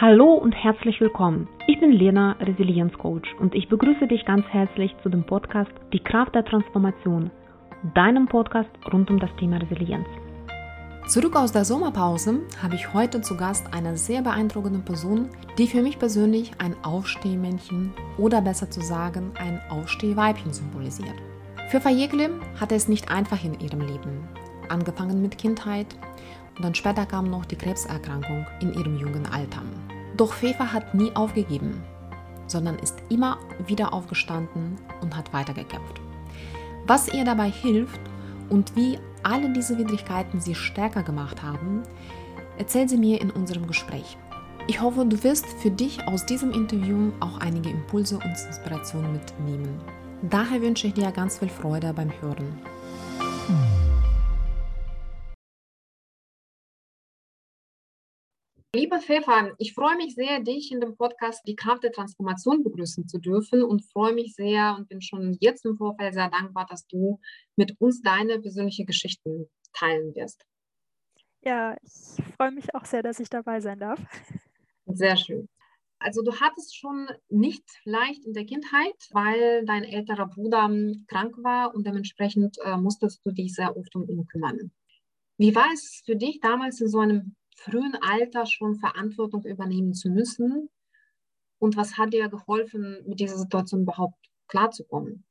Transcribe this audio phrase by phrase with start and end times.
[0.00, 1.48] Hallo und herzlich willkommen.
[1.66, 6.36] Ich bin Lena, Resilienzcoach und ich begrüße dich ganz herzlich zu dem Podcast Die Kraft
[6.36, 7.32] der Transformation,
[7.96, 10.06] deinem Podcast rund um das Thema Resilienz.
[11.08, 15.82] Zurück aus der Sommerpause habe ich heute zu Gast eine sehr beeindruckende Person, die für
[15.82, 21.16] mich persönlich ein Aufstehmännchen oder besser zu sagen ein Aufstehweibchen symbolisiert.
[21.70, 24.28] Für Fayekle hatte es nicht einfach in ihrem Leben.
[24.68, 25.96] Angefangen mit Kindheit,
[26.58, 29.62] und dann später kam noch die Krebserkrankung in ihrem jungen Alter.
[30.18, 31.80] Doch Fefa hat nie aufgegeben,
[32.48, 36.00] sondern ist immer wieder aufgestanden und hat weitergekämpft.
[36.88, 38.00] Was ihr dabei hilft
[38.50, 41.84] und wie alle diese Widrigkeiten sie stärker gemacht haben,
[42.58, 44.18] erzählt sie mir in unserem Gespräch.
[44.66, 49.80] Ich hoffe, du wirst für dich aus diesem Interview auch einige Impulse und Inspirationen mitnehmen.
[50.22, 52.58] Daher wünsche ich dir ganz viel Freude beim Hören.
[58.76, 63.08] Liebe Pfeffer, ich freue mich sehr, dich in dem Podcast Die Kraft der Transformation begrüßen
[63.08, 66.86] zu dürfen und freue mich sehr und bin schon jetzt im Vorfeld sehr dankbar, dass
[66.86, 67.18] du
[67.56, 70.44] mit uns deine persönliche Geschichten teilen wirst.
[71.40, 73.98] Ja, ich freue mich auch sehr, dass ich dabei sein darf.
[74.84, 75.48] Sehr schön.
[75.98, 80.70] Also du hattest schon nicht leicht in der Kindheit, weil dein älterer Bruder
[81.06, 84.72] krank war und dementsprechend äh, musstest du dich sehr oft um ihn kümmern.
[85.38, 90.10] Wie war es für dich damals in so einem frühen Alter schon Verantwortung übernehmen zu
[90.10, 90.70] müssen?
[91.58, 95.24] Und was hat dir geholfen, mit dieser Situation überhaupt klarzukommen?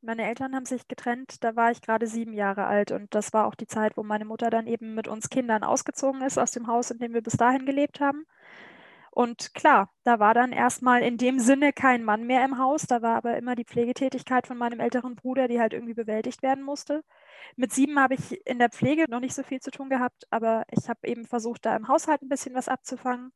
[0.00, 3.46] Meine Eltern haben sich getrennt, da war ich gerade sieben Jahre alt und das war
[3.46, 6.66] auch die Zeit, wo meine Mutter dann eben mit uns Kindern ausgezogen ist aus dem
[6.66, 8.26] Haus, in dem wir bis dahin gelebt haben.
[9.14, 13.00] Und klar, da war dann erstmal in dem Sinne kein Mann mehr im Haus, da
[13.00, 17.04] war aber immer die Pflegetätigkeit von meinem älteren Bruder, die halt irgendwie bewältigt werden musste.
[17.54, 20.64] Mit sieben habe ich in der Pflege noch nicht so viel zu tun gehabt, aber
[20.68, 23.32] ich habe eben versucht, da im Haushalt ein bisschen was abzufangen.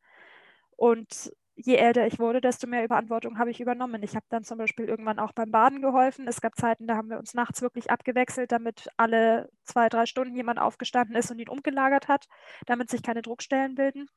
[0.76, 4.03] Und je älter ich wurde, desto mehr Verantwortung habe ich übernommen.
[4.03, 6.26] Ich habe dann zum Beispiel irgendwann auch beim Baden geholfen.
[6.26, 10.34] Es gab Zeiten, da haben wir uns nachts wirklich abgewechselt, damit alle zwei, drei Stunden
[10.34, 12.26] jemand aufgestanden ist und ihn umgelagert hat,
[12.66, 14.08] damit sich keine Druckstellen bilden.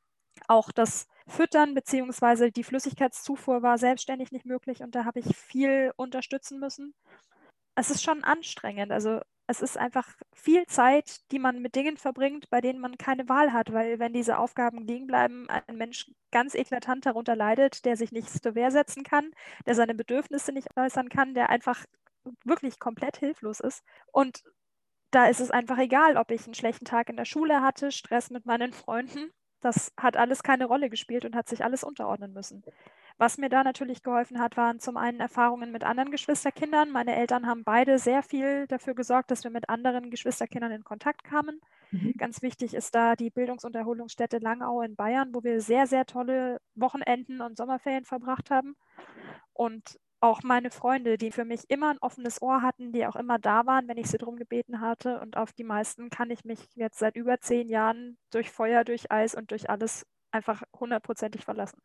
[0.48, 2.50] Auch das Füttern bzw.
[2.50, 6.94] die Flüssigkeitszufuhr war selbstständig nicht möglich und da habe ich viel unterstützen müssen.
[7.74, 8.92] Es ist schon anstrengend.
[8.92, 13.28] Also es ist einfach viel Zeit, die man mit Dingen verbringt, bei denen man keine
[13.28, 17.96] Wahl hat, weil wenn diese Aufgaben liegen bleiben, ein Mensch ganz eklatant darunter leidet, der
[17.96, 19.30] sich nicht zur Wehr setzen kann,
[19.66, 21.84] der seine Bedürfnisse nicht äußern kann, der einfach
[22.44, 23.82] wirklich komplett hilflos ist.
[24.12, 24.42] Und
[25.10, 28.30] da ist es einfach egal, ob ich einen schlechten Tag in der Schule hatte, Stress
[28.30, 29.32] mit meinen Freunden
[29.62, 32.62] das hat alles keine Rolle gespielt und hat sich alles unterordnen müssen.
[33.16, 36.90] Was mir da natürlich geholfen hat, waren zum einen Erfahrungen mit anderen Geschwisterkindern.
[36.90, 41.22] Meine Eltern haben beide sehr viel dafür gesorgt, dass wir mit anderen Geschwisterkindern in Kontakt
[41.22, 41.60] kamen.
[41.92, 42.14] Mhm.
[42.18, 46.06] Ganz wichtig ist da die Bildungs- und Erholungsstätte Langau in Bayern, wo wir sehr, sehr
[46.06, 48.74] tolle Wochenenden und Sommerferien verbracht haben.
[49.52, 53.38] Und auch meine Freunde, die für mich immer ein offenes Ohr hatten, die auch immer
[53.40, 55.20] da waren, wenn ich sie darum gebeten hatte.
[55.20, 59.10] Und auf die meisten kann ich mich jetzt seit über zehn Jahren durch Feuer, durch
[59.10, 61.82] Eis und durch alles einfach hundertprozentig verlassen.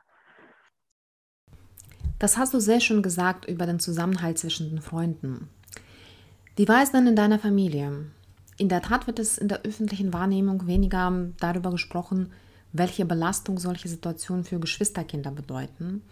[2.20, 5.50] Das hast du sehr schön gesagt über den Zusammenhalt zwischen den Freunden.
[6.56, 8.06] Wie war es denn in deiner Familie?
[8.58, 12.32] In der Tat wird es in der öffentlichen Wahrnehmung weniger darüber gesprochen,
[12.72, 16.04] welche Belastung solche Situationen für Geschwisterkinder bedeuten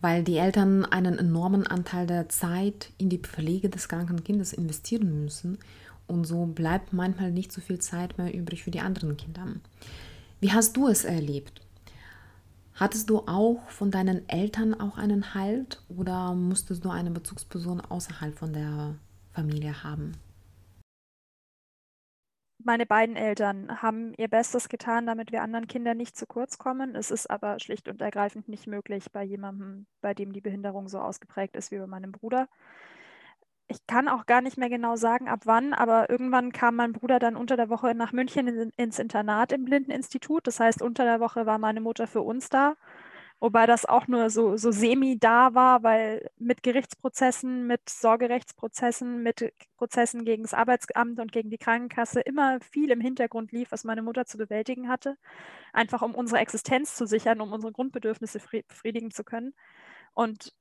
[0.00, 5.24] weil die Eltern einen enormen Anteil der Zeit in die Pflege des kranken Kindes investieren
[5.24, 5.58] müssen
[6.06, 9.46] und so bleibt manchmal nicht so viel Zeit mehr übrig für die anderen Kinder.
[10.40, 11.60] Wie hast du es erlebt?
[12.74, 18.38] Hattest du auch von deinen Eltern auch einen Halt oder musstest du eine Bezugsperson außerhalb
[18.38, 18.94] von der
[19.32, 20.12] Familie haben?
[22.64, 26.94] Meine beiden Eltern haben ihr Bestes getan, damit wir anderen Kindern nicht zu kurz kommen.
[26.94, 30.98] Es ist aber schlicht und ergreifend nicht möglich bei jemandem, bei dem die Behinderung so
[30.98, 32.48] ausgeprägt ist wie bei meinem Bruder.
[33.68, 37.20] Ich kann auch gar nicht mehr genau sagen, ab wann, aber irgendwann kam mein Bruder
[37.20, 40.46] dann unter der Woche nach München ins Internat im Blindeninstitut.
[40.46, 42.74] Das heißt, unter der Woche war meine Mutter für uns da
[43.40, 49.52] wobei das auch nur so, so semi da war, weil mit Gerichtsprozessen, mit Sorgerechtsprozessen, mit
[49.76, 54.02] Prozessen gegen das Arbeitsamt und gegen die Krankenkasse immer viel im Hintergrund lief, was meine
[54.02, 55.16] Mutter zu bewältigen hatte,
[55.72, 59.54] einfach um unsere Existenz zu sichern, um unsere Grundbedürfnisse befriedigen zu können.
[60.14, 60.54] Und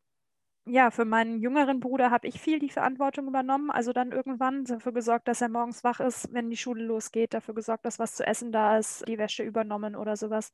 [0.66, 3.72] ja, für meinen jüngeren Bruder habe ich viel die Verantwortung übernommen.
[3.72, 7.56] Also dann irgendwann dafür gesorgt, dass er morgens wach ist, wenn die Schule losgeht, dafür
[7.56, 10.52] gesorgt, dass was zu essen da ist, die Wäsche übernommen oder sowas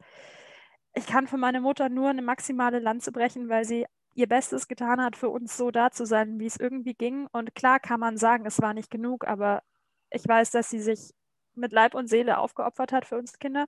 [0.95, 5.01] ich kann für meine Mutter nur eine maximale Lanze brechen, weil sie ihr Bestes getan
[5.01, 7.27] hat, für uns so da zu sein, wie es irgendwie ging.
[7.33, 9.62] Und klar kann man sagen, es war nicht genug, aber
[10.09, 11.13] ich weiß, dass sie sich
[11.53, 13.65] mit Leib und Seele aufgeopfert hat für uns Kinder.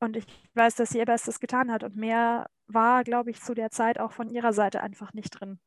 [0.00, 1.84] Und ich weiß, dass sie ihr Bestes getan hat.
[1.84, 5.60] Und mehr war, glaube ich, zu der Zeit auch von ihrer Seite einfach nicht drin.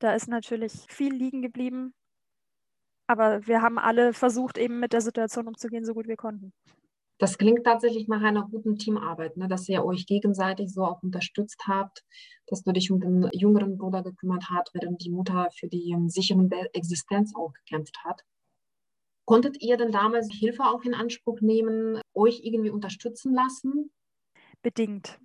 [0.00, 1.94] Da ist natürlich viel liegen geblieben.
[3.06, 6.52] Aber wir haben alle versucht, eben mit der Situation umzugehen, so gut wir konnten.
[7.18, 9.46] Das klingt tatsächlich nach einer guten Teamarbeit, ne?
[9.46, 12.02] dass ihr euch gegenseitig so auch unterstützt habt,
[12.46, 16.48] dass du dich um den jüngeren Bruder gekümmert hast, während die Mutter für die Sicherung
[16.48, 18.22] der Existenz auch gekämpft hat.
[19.26, 23.90] Konntet ihr denn damals Hilfe auch in Anspruch nehmen, euch irgendwie unterstützen lassen?
[24.62, 25.18] Bedingt.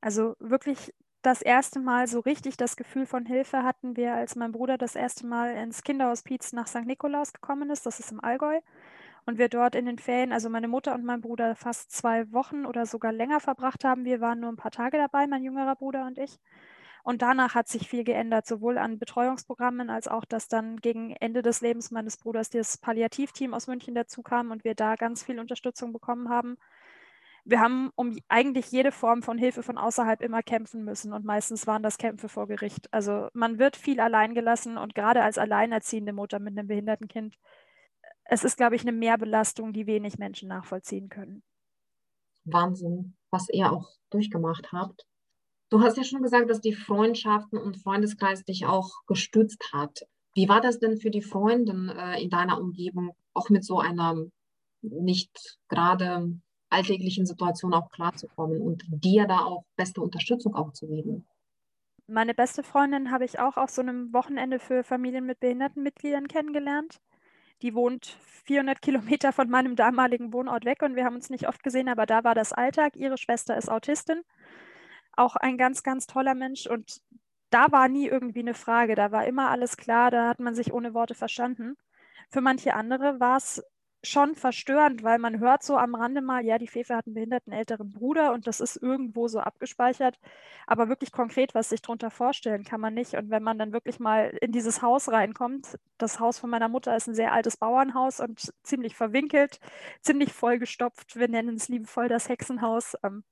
[0.00, 0.92] Also wirklich
[1.22, 4.96] das erste Mal so richtig das Gefühl von Hilfe hatten wir, als mein Bruder das
[4.96, 6.84] erste Mal ins Kinderhospiz nach St.
[6.84, 7.86] Nikolaus gekommen ist.
[7.86, 8.60] Das ist im Allgäu.
[9.24, 12.66] Und wir dort in den Ferien, also meine Mutter und mein Bruder, fast zwei Wochen
[12.66, 14.04] oder sogar länger verbracht haben.
[14.04, 16.38] Wir waren nur ein paar Tage dabei, mein jüngerer Bruder und ich.
[17.04, 21.42] Und danach hat sich viel geändert, sowohl an Betreuungsprogrammen als auch, dass dann gegen Ende
[21.42, 25.40] des Lebens meines Bruders das Palliativteam aus München dazu kam und wir da ganz viel
[25.40, 26.56] Unterstützung bekommen haben.
[27.44, 31.66] Wir haben um eigentlich jede Form von Hilfe von außerhalb immer kämpfen müssen und meistens
[31.66, 32.92] waren das Kämpfe vor Gericht.
[32.92, 37.36] Also man wird viel allein gelassen und gerade als alleinerziehende Mutter mit einem behinderten Kind
[38.24, 41.42] es ist, glaube ich, eine Mehrbelastung, die wenig Menschen nachvollziehen können.
[42.44, 45.06] Wahnsinn, was ihr auch durchgemacht habt.
[45.70, 50.00] Du hast ja schon gesagt, dass die Freundschaften und Freundeskreis dich auch gestützt hat.
[50.34, 54.16] Wie war das denn für die Freundin äh, in deiner Umgebung, auch mit so einer
[54.82, 61.24] nicht gerade alltäglichen Situation auch klarzukommen und dir da auch beste Unterstützung auch zu geben?
[62.06, 67.00] Meine beste Freundin habe ich auch auf so einem Wochenende für Familien mit Behindertenmitgliedern kennengelernt.
[67.62, 71.62] Die wohnt 400 Kilometer von meinem damaligen Wohnort weg und wir haben uns nicht oft
[71.62, 72.96] gesehen, aber da war das Alltag.
[72.96, 74.22] Ihre Schwester ist Autistin,
[75.12, 77.00] auch ein ganz, ganz toller Mensch und
[77.50, 80.72] da war nie irgendwie eine Frage, da war immer alles klar, da hat man sich
[80.72, 81.76] ohne Worte verstanden.
[82.30, 83.62] Für manche andere war es
[84.02, 87.52] schon verstörend, weil man hört so am Rande mal, ja, die Fefe hat einen behinderten
[87.52, 90.18] älteren Bruder und das ist irgendwo so abgespeichert.
[90.66, 93.14] Aber wirklich konkret, was sich darunter vorstellen, kann man nicht.
[93.14, 96.96] Und wenn man dann wirklich mal in dieses Haus reinkommt, das Haus von meiner Mutter
[96.96, 99.60] ist ein sehr altes Bauernhaus und ziemlich verwinkelt,
[100.00, 101.16] ziemlich vollgestopft.
[101.16, 102.96] Wir nennen es liebevoll das Hexenhaus.
[103.04, 103.24] Ähm,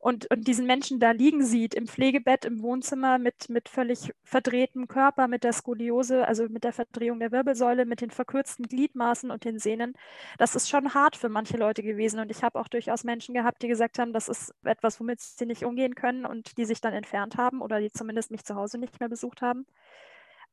[0.00, 4.88] und, und diesen Menschen da liegen sieht, im Pflegebett, im Wohnzimmer mit, mit völlig verdrehtem
[4.88, 9.44] Körper, mit der Skoliose, also mit der Verdrehung der Wirbelsäule, mit den verkürzten Gliedmaßen und
[9.44, 9.92] den Sehnen,
[10.38, 12.18] das ist schon hart für manche Leute gewesen.
[12.18, 15.44] Und ich habe auch durchaus Menschen gehabt, die gesagt haben, das ist etwas, womit sie
[15.44, 18.78] nicht umgehen können und die sich dann entfernt haben oder die zumindest mich zu Hause
[18.78, 19.66] nicht mehr besucht haben.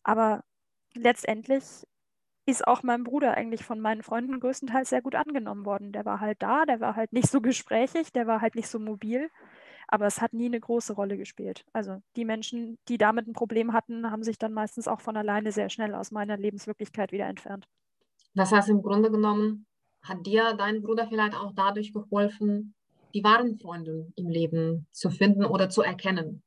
[0.04, 0.44] Aber
[0.94, 1.64] letztendlich
[2.48, 5.92] ist auch mein Bruder eigentlich von meinen Freunden größtenteils sehr gut angenommen worden.
[5.92, 8.80] Der war halt da, der war halt nicht so gesprächig, der war halt nicht so
[8.80, 9.30] mobil,
[9.88, 11.66] aber es hat nie eine große Rolle gespielt.
[11.74, 15.52] Also die Menschen, die damit ein Problem hatten, haben sich dann meistens auch von alleine
[15.52, 17.68] sehr schnell aus meiner Lebenswirklichkeit wieder entfernt.
[18.34, 19.66] Das heißt, im Grunde genommen
[20.02, 22.76] hat dir dein Bruder vielleicht auch dadurch geholfen,
[23.14, 26.44] die wahren Freunde im Leben zu finden oder zu erkennen.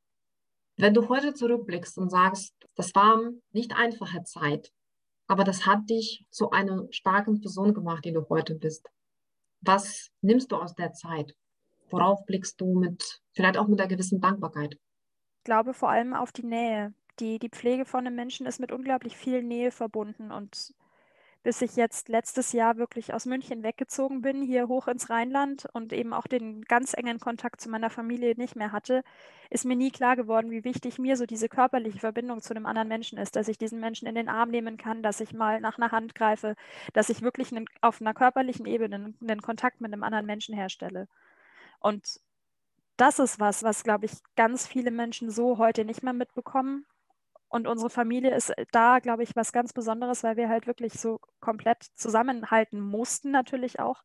[0.76, 3.20] Wenn du heute zurückblickst und sagst, das war
[3.53, 4.73] nicht einfache Zeit,
[5.31, 8.91] aber das hat dich zu einer starken Person gemacht, die du heute bist.
[9.61, 11.37] Was nimmst du aus der Zeit?
[11.88, 14.75] Worauf blickst du mit, vielleicht auch mit einer gewissen Dankbarkeit?
[14.75, 16.94] Ich glaube vor allem auf die Nähe.
[17.21, 20.75] Die, die Pflege von einem Menschen ist mit unglaublich viel Nähe verbunden und
[21.43, 25.93] bis ich jetzt letztes Jahr wirklich aus München weggezogen bin, hier hoch ins Rheinland und
[25.93, 29.03] eben auch den ganz engen Kontakt zu meiner Familie nicht mehr hatte,
[29.49, 32.89] ist mir nie klar geworden, wie wichtig mir so diese körperliche Verbindung zu einem anderen
[32.89, 35.79] Menschen ist, dass ich diesen Menschen in den Arm nehmen kann, dass ich mal nach
[35.79, 36.56] einer Hand greife,
[36.93, 41.09] dass ich wirklich einen, auf einer körperlichen Ebene einen Kontakt mit einem anderen Menschen herstelle.
[41.81, 42.20] Und
[42.99, 46.85] das ist was, was, glaube ich, ganz viele Menschen so heute nicht mehr mitbekommen
[47.51, 51.19] und unsere Familie ist da, glaube ich, was ganz Besonderes, weil wir halt wirklich so
[51.41, 54.05] komplett zusammenhalten mussten, natürlich auch.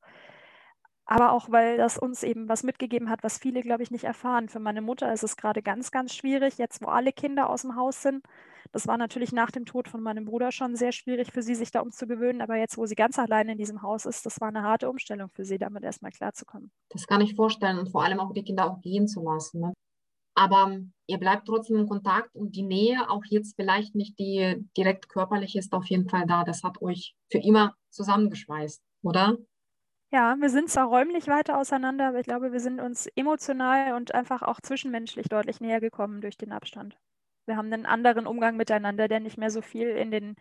[1.06, 4.50] Aber auch, weil das uns eben was mitgegeben hat, was viele, glaube ich, nicht erfahren.
[4.50, 7.76] Für meine Mutter ist es gerade ganz, ganz schwierig, jetzt wo alle Kinder aus dem
[7.76, 8.26] Haus sind.
[8.72, 11.70] Das war natürlich nach dem Tod von meinem Bruder schon sehr schwierig für sie, sich
[11.70, 12.42] da umzugewöhnen.
[12.42, 15.30] Aber jetzt, wo sie ganz alleine in diesem Haus ist, das war eine harte Umstellung
[15.30, 16.72] für sie, damit erstmal klarzukommen.
[16.90, 19.62] Das kann ich vorstellen und vor allem auch die Kinder auch gehen zu lassen.
[19.62, 19.74] Ne?
[20.36, 25.10] Aber ihr bleibt trotzdem in Kontakt und die Nähe, auch jetzt vielleicht nicht die direkt
[25.10, 26.44] körperliche, ist auf jeden Fall da.
[26.44, 29.38] Das hat euch für immer zusammengeschweißt, oder?
[30.12, 34.14] Ja, wir sind zwar räumlich weiter auseinander, aber ich glaube, wir sind uns emotional und
[34.14, 36.98] einfach auch zwischenmenschlich deutlich näher gekommen durch den Abstand.
[37.46, 40.36] Wir haben einen anderen Umgang miteinander, der nicht mehr so viel in den,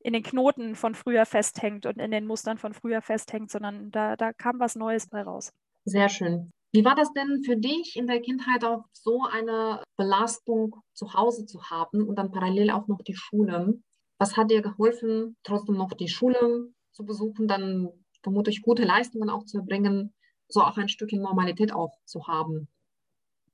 [0.00, 4.16] in den Knoten von früher festhängt und in den Mustern von früher festhängt, sondern da,
[4.16, 5.52] da kam was Neues bei raus.
[5.84, 6.52] Sehr schön.
[6.72, 11.46] Wie war das denn für dich in der Kindheit auch so eine Belastung zu Hause
[11.46, 13.80] zu haben und dann parallel auch noch die Schule?
[14.18, 17.88] Was hat dir geholfen, trotzdem noch die Schule zu besuchen, dann
[18.22, 20.12] vermutlich gute Leistungen auch zu erbringen?
[20.48, 22.68] so auch ein Stückchen Normalität auch zu haben?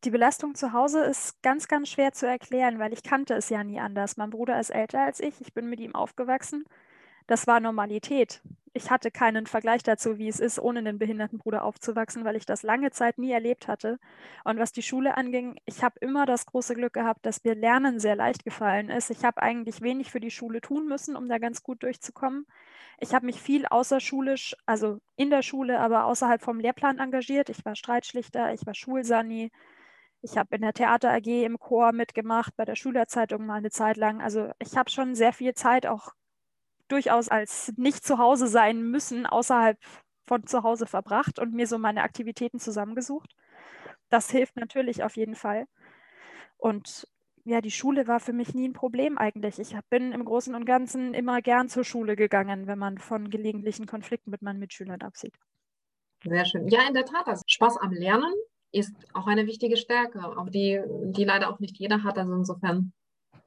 [0.05, 3.65] Die Belastung zu Hause ist ganz, ganz schwer zu erklären, weil ich kannte es ja
[3.65, 4.17] nie anders.
[4.17, 6.65] Mein Bruder ist älter als ich, ich bin mit ihm aufgewachsen.
[7.27, 8.43] Das war Normalität.
[8.77, 12.45] Ich hatte keinen Vergleich dazu, wie es ist, ohne einen behinderten Bruder aufzuwachsen, weil ich
[12.45, 13.99] das lange Zeit nie erlebt hatte.
[14.43, 18.01] Und was die Schule anging, ich habe immer das große Glück gehabt, dass mir Lernen
[18.01, 19.11] sehr leicht gefallen ist.
[19.11, 22.47] Ich habe eigentlich wenig für die Schule tun müssen, um da ganz gut durchzukommen.
[22.99, 27.49] Ich habe mich viel außerschulisch, also in der Schule, aber außerhalb vom Lehrplan engagiert.
[27.51, 29.53] Ich war Streitschlichter, ich war Schulsani,
[30.21, 33.97] ich habe in der Theater AG im Chor mitgemacht, bei der Schülerzeitung mal eine Zeit
[33.97, 34.21] lang.
[34.21, 36.13] Also ich habe schon sehr viel Zeit auch
[36.89, 39.79] durchaus als nicht zu Hause sein müssen, außerhalb
[40.27, 43.35] von zu Hause verbracht und mir so meine Aktivitäten zusammengesucht.
[44.09, 45.67] Das hilft natürlich auf jeden Fall.
[46.57, 47.07] Und
[47.45, 49.59] ja, die Schule war für mich nie ein Problem eigentlich.
[49.59, 53.87] Ich bin im Großen und Ganzen immer gern zur Schule gegangen, wenn man von gelegentlichen
[53.87, 55.35] Konflikten mit meinen Mitschülern absieht.
[56.25, 56.69] Sehr schön.
[56.69, 58.33] Ja, in der Tat, also Spaß am Lernen
[58.73, 62.19] ist auch eine wichtige Stärke, auch die, die leider auch nicht jeder hat.
[62.19, 62.93] Also insofern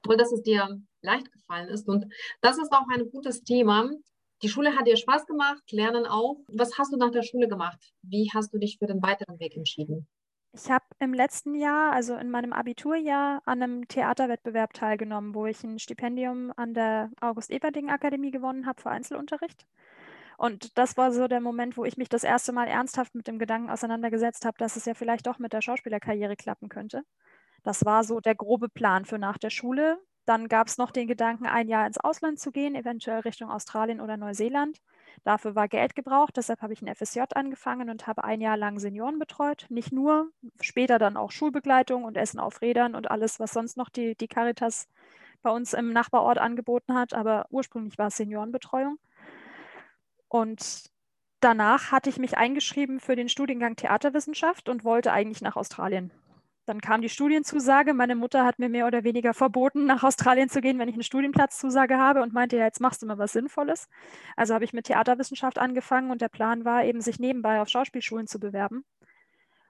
[0.04, 1.88] toll, dass es dir leicht gefallen ist.
[1.88, 2.06] Und
[2.42, 3.90] das ist auch ein gutes Thema.
[4.44, 6.38] Die Schule hat dir Spaß gemacht, Lernen auch.
[6.48, 7.92] Was hast du nach der Schule gemacht?
[8.04, 10.08] Wie hast du dich für den weiteren Weg entschieden?
[10.54, 15.64] Ich habe im letzten Jahr, also in meinem Abiturjahr, an einem Theaterwettbewerb teilgenommen, wo ich
[15.64, 19.68] ein Stipendium an der August-Everding-Akademie gewonnen habe für Einzelunterricht.
[20.38, 23.40] Und das war so der Moment, wo ich mich das erste Mal ernsthaft mit dem
[23.40, 27.04] Gedanken auseinandergesetzt habe, dass es ja vielleicht doch mit der Schauspielerkarriere klappen könnte.
[27.64, 30.00] Das war so der grobe Plan für nach der Schule.
[30.28, 34.02] Dann gab es noch den Gedanken, ein Jahr ins Ausland zu gehen, eventuell Richtung Australien
[34.02, 34.82] oder Neuseeland.
[35.24, 38.78] Dafür war Geld gebraucht, deshalb habe ich ein FSJ angefangen und habe ein Jahr lang
[38.78, 39.68] Senioren betreut.
[39.70, 40.30] Nicht nur,
[40.60, 44.28] später dann auch Schulbegleitung und Essen auf Rädern und alles, was sonst noch die, die
[44.28, 44.90] Caritas
[45.44, 47.14] bei uns im Nachbarort angeboten hat.
[47.14, 49.00] Aber ursprünglich war es Seniorenbetreuung.
[50.28, 50.92] Und
[51.40, 56.12] danach hatte ich mich eingeschrieben für den Studiengang Theaterwissenschaft und wollte eigentlich nach Australien.
[56.68, 57.94] Dann kam die Studienzusage.
[57.94, 61.04] Meine Mutter hat mir mehr oder weniger verboten, nach Australien zu gehen, wenn ich eine
[61.04, 63.88] Studienplatzzusage habe und meinte, ja, jetzt machst du mal was Sinnvolles.
[64.36, 68.28] Also habe ich mit Theaterwissenschaft angefangen und der Plan war eben, sich nebenbei auf Schauspielschulen
[68.28, 68.84] zu bewerben.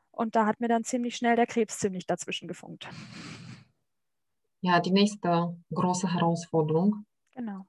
[0.10, 2.90] Und da hat mir dann ziemlich schnell der Krebs ziemlich dazwischen gefunkt.
[4.62, 7.06] Ja, die nächste große Herausforderung.
[7.36, 7.68] Genau.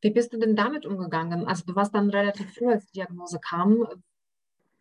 [0.00, 1.46] Wie bist du denn damit umgegangen?
[1.46, 3.86] Also du warst dann relativ früh, als die Diagnose kam.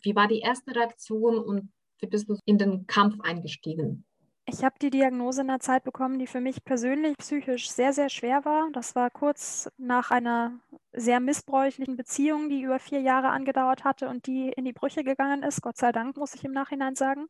[0.02, 4.06] Wie war die erste Reaktion und wie bist du in den Kampf eingestiegen?
[4.52, 8.10] Ich habe die Diagnose in einer Zeit bekommen, die für mich persönlich psychisch sehr, sehr
[8.10, 8.70] schwer war.
[8.74, 10.60] Das war kurz nach einer
[10.92, 15.44] sehr missbräuchlichen Beziehung, die über vier Jahre angedauert hatte und die in die Brüche gegangen
[15.44, 15.62] ist.
[15.62, 17.28] Gott sei Dank, muss ich im Nachhinein sagen.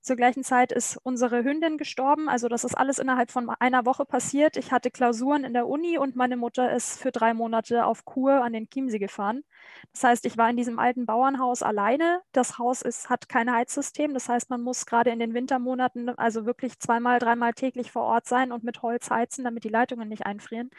[0.00, 2.30] Zur gleichen Zeit ist unsere Hündin gestorben.
[2.30, 4.56] Also das ist alles innerhalb von einer Woche passiert.
[4.56, 8.42] Ich hatte Klausuren in der Uni und meine Mutter ist für drei Monate auf Kur
[8.42, 9.44] an den Chiemsee gefahren.
[9.92, 12.22] Das heißt, ich war in diesem alten Bauernhaus alleine.
[12.32, 14.14] Das Haus ist, hat kein Heizsystem.
[14.14, 18.26] Das heißt, man muss gerade in den Wintermonaten also wirklich zweimal, dreimal täglich vor Ort
[18.26, 20.70] sein und mit Holz heizen, damit die Leitungen nicht einfrieren.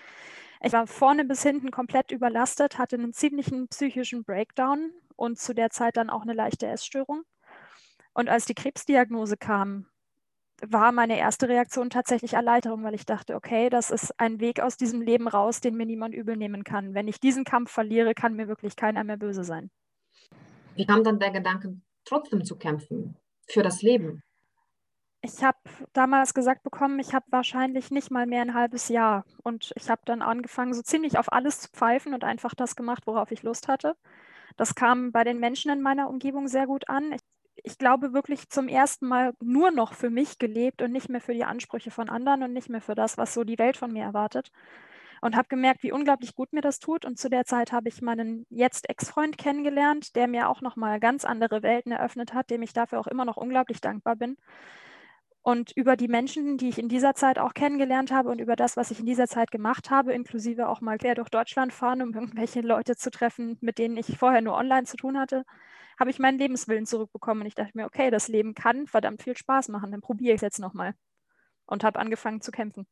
[0.63, 5.70] Ich war vorne bis hinten komplett überlastet, hatte einen ziemlichen psychischen Breakdown und zu der
[5.70, 7.24] Zeit dann auch eine leichte Essstörung.
[8.13, 9.88] Und als die Krebsdiagnose kam,
[10.62, 14.77] war meine erste Reaktion tatsächlich Erleichterung, weil ich dachte, okay, das ist ein Weg aus
[14.77, 16.94] diesem Leben raus, den mir niemand übel nehmen kann.
[16.94, 19.72] Wenn ich diesen Kampf verliere, kann mir wirklich keiner mehr böse sein.
[20.75, 23.15] Wie kam dann der Gedanke, trotzdem zu kämpfen
[23.48, 24.22] für das Leben?
[25.24, 25.58] Ich habe
[25.94, 29.24] damals gesagt bekommen, ich habe wahrscheinlich nicht mal mehr ein halbes Jahr.
[29.44, 33.06] Und ich habe dann angefangen, so ziemlich auf alles zu pfeifen und einfach das gemacht,
[33.06, 33.96] worauf ich Lust hatte.
[34.58, 37.12] Das kam bei den Menschen in meiner Umgebung sehr gut an.
[37.12, 37.22] Ich
[37.63, 41.34] ich glaube, wirklich zum ersten Mal nur noch für mich gelebt und nicht mehr für
[41.34, 44.03] die Ansprüche von anderen und nicht mehr für das, was so die Welt von mir
[44.03, 44.51] erwartet.
[45.22, 47.06] Und habe gemerkt, wie unglaublich gut mir das tut.
[47.06, 51.25] Und zu der Zeit habe ich meinen jetzt Ex-Freund kennengelernt, der mir auch nochmal ganz
[51.25, 54.38] andere Welten eröffnet hat, dem ich dafür auch immer noch unglaublich dankbar bin.
[55.44, 58.77] Und über die Menschen, die ich in dieser Zeit auch kennengelernt habe und über das,
[58.77, 62.13] was ich in dieser Zeit gemacht habe, inklusive auch mal quer durch Deutschland fahren, um
[62.13, 65.44] irgendwelche Leute zu treffen, mit denen ich vorher nur online zu tun hatte,
[66.01, 67.41] habe ich meinen Lebenswillen zurückbekommen.
[67.43, 70.39] Und ich dachte mir, okay, das Leben kann verdammt viel Spaß machen, dann probiere ich
[70.39, 70.96] es jetzt nochmal.
[71.67, 72.88] Und habe angefangen zu kämpfen.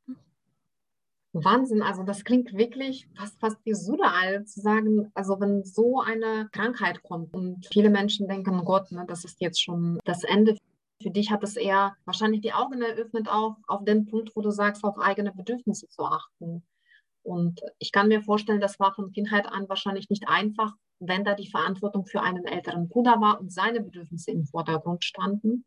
[1.34, 6.50] Wahnsinn, also das klingt wirklich fast, fast wie surreal zu sagen, also wenn so eine
[6.52, 10.56] Krankheit kommt und viele Menschen denken, oh Gott, ne, das ist jetzt schon das Ende.
[11.02, 14.52] Für dich hat es eher wahrscheinlich die Augen eröffnet, auch auf den Punkt, wo du
[14.52, 16.64] sagst, auf eigene Bedürfnisse zu achten.
[17.24, 21.34] Und ich kann mir vorstellen, das war von Kindheit an wahrscheinlich nicht einfach, wenn da
[21.34, 25.66] die Verantwortung für einen älteren Bruder war und seine Bedürfnisse im Vordergrund standen.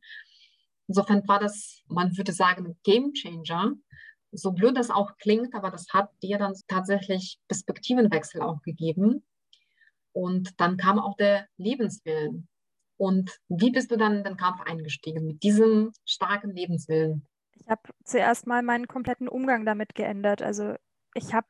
[0.88, 3.72] Insofern war das, man würde sagen, Game Changer.
[4.32, 9.24] So blöd das auch klingt, aber das hat dir dann tatsächlich Perspektivenwechsel auch gegeben.
[10.12, 12.48] Und dann kam auch der Lebenswillen.
[12.96, 17.26] Und wie bist du dann in den Kampf eingestiegen mit diesem starken Lebenswillen?
[17.54, 20.42] Ich habe zuerst mal meinen kompletten Umgang damit geändert.
[20.42, 20.74] Also
[21.14, 21.48] ich habe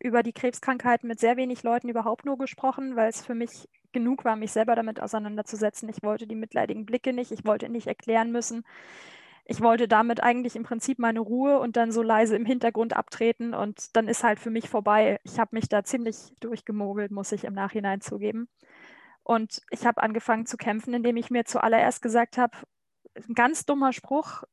[0.00, 4.24] über die Krebskrankheit mit sehr wenig Leuten überhaupt nur gesprochen, weil es für mich genug
[4.24, 5.88] war, mich selber damit auseinanderzusetzen.
[5.88, 8.64] Ich wollte die mitleidigen Blicke nicht, ich wollte nicht erklären müssen.
[9.44, 13.54] Ich wollte damit eigentlich im Prinzip meine Ruhe und dann so leise im Hintergrund abtreten
[13.54, 15.18] und dann ist halt für mich vorbei.
[15.24, 18.48] Ich habe mich da ziemlich durchgemogelt, muss ich im Nachhinein zugeben.
[19.24, 22.56] Und ich habe angefangen zu kämpfen, indem ich mir zuallererst gesagt habe,
[23.16, 24.44] ein ganz dummer Spruch,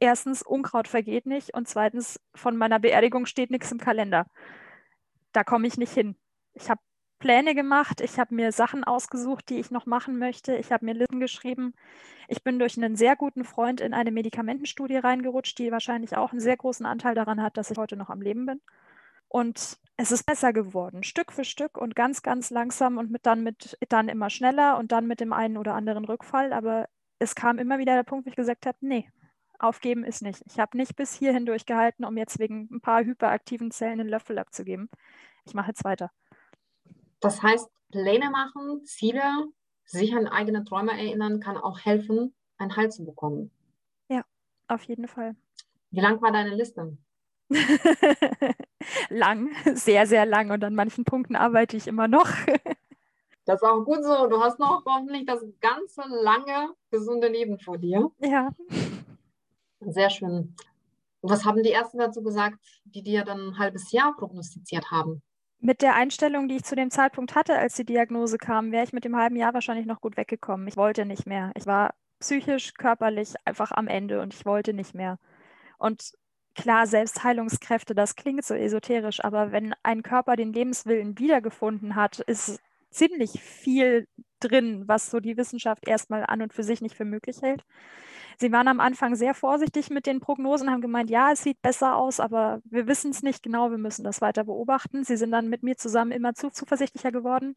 [0.00, 4.26] erstens, Unkraut vergeht nicht und zweitens, von meiner Beerdigung steht nichts im Kalender.
[5.32, 6.16] Da komme ich nicht hin.
[6.54, 6.80] Ich habe
[7.18, 10.92] Pläne gemacht, ich habe mir Sachen ausgesucht, die ich noch machen möchte, ich habe mir
[10.92, 11.72] Listen geschrieben.
[12.26, 16.40] Ich bin durch einen sehr guten Freund in eine Medikamentenstudie reingerutscht, die wahrscheinlich auch einen
[16.40, 18.60] sehr großen Anteil daran hat, dass ich heute noch am Leben bin.
[19.28, 23.44] Und es ist besser geworden, Stück für Stück und ganz, ganz langsam und mit dann
[23.44, 26.52] mit dann immer schneller und dann mit dem einen oder anderen Rückfall.
[26.52, 26.88] Aber
[27.20, 29.08] es kam immer wieder der Punkt, wo ich gesagt habe, nee,
[29.62, 30.42] aufgeben ist nicht.
[30.46, 34.38] Ich habe nicht bis hierhin durchgehalten, um jetzt wegen ein paar hyperaktiven Zellen einen Löffel
[34.38, 34.88] abzugeben.
[35.46, 36.10] Ich mache jetzt weiter.
[37.20, 39.22] Das heißt, Pläne machen, Ziele,
[39.84, 43.50] sich an eigene Träume erinnern, kann auch helfen, einen Halt zu bekommen.
[44.08, 44.24] Ja,
[44.68, 45.36] auf jeden Fall.
[45.90, 46.96] Wie lang war deine Liste?
[49.10, 50.50] lang, sehr, sehr lang.
[50.50, 52.28] Und an manchen Punkten arbeite ich immer noch.
[53.44, 54.26] das ist auch gut so.
[54.26, 58.10] Du hast noch hoffentlich das ganze lange, gesunde Leben vor dir.
[58.20, 58.50] Ja.
[59.86, 60.54] Sehr schön.
[61.22, 65.22] Was haben die Ärzte dazu gesagt, die dir dann ein halbes Jahr prognostiziert haben?
[65.60, 68.92] Mit der Einstellung, die ich zu dem Zeitpunkt hatte, als die Diagnose kam, wäre ich
[68.92, 70.66] mit dem halben Jahr wahrscheinlich noch gut weggekommen.
[70.66, 71.52] Ich wollte nicht mehr.
[71.54, 75.18] Ich war psychisch, körperlich einfach am Ende und ich wollte nicht mehr.
[75.78, 76.12] Und
[76.54, 82.60] klar, Selbstheilungskräfte, das klingt so esoterisch, aber wenn ein Körper den Lebenswillen wiedergefunden hat, ist
[82.90, 84.06] ziemlich viel
[84.40, 87.62] drin, was so die Wissenschaft erstmal an und für sich nicht für möglich hält.
[88.42, 91.94] Sie waren am Anfang sehr vorsichtig mit den Prognosen, haben gemeint, ja, es sieht besser
[91.94, 95.04] aus, aber wir wissen es nicht genau, wir müssen das weiter beobachten.
[95.04, 97.54] Sie sind dann mit mir zusammen immer zu zuversichtlicher geworden,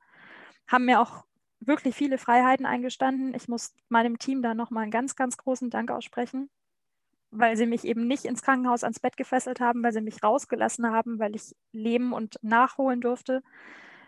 [0.67, 1.25] haben mir auch
[1.59, 3.33] wirklich viele Freiheiten eingestanden.
[3.33, 6.49] Ich muss meinem Team da nochmal einen ganz, ganz großen Dank aussprechen
[7.31, 10.89] weil sie mich eben nicht ins Krankenhaus ans Bett gefesselt haben, weil sie mich rausgelassen
[10.91, 13.43] haben, weil ich leben und nachholen durfte.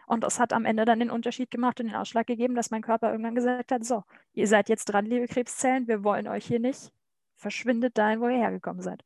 [0.08, 2.82] Und das hat am Ende dann den Unterschied gemacht und den Ausschlag gegeben, dass mein
[2.82, 6.60] Körper irgendwann gesagt hat, so, ihr seid jetzt dran, liebe Krebszellen, wir wollen euch hier
[6.60, 6.92] nicht.
[7.36, 9.04] Verschwindet dahin, wo ihr hergekommen seid.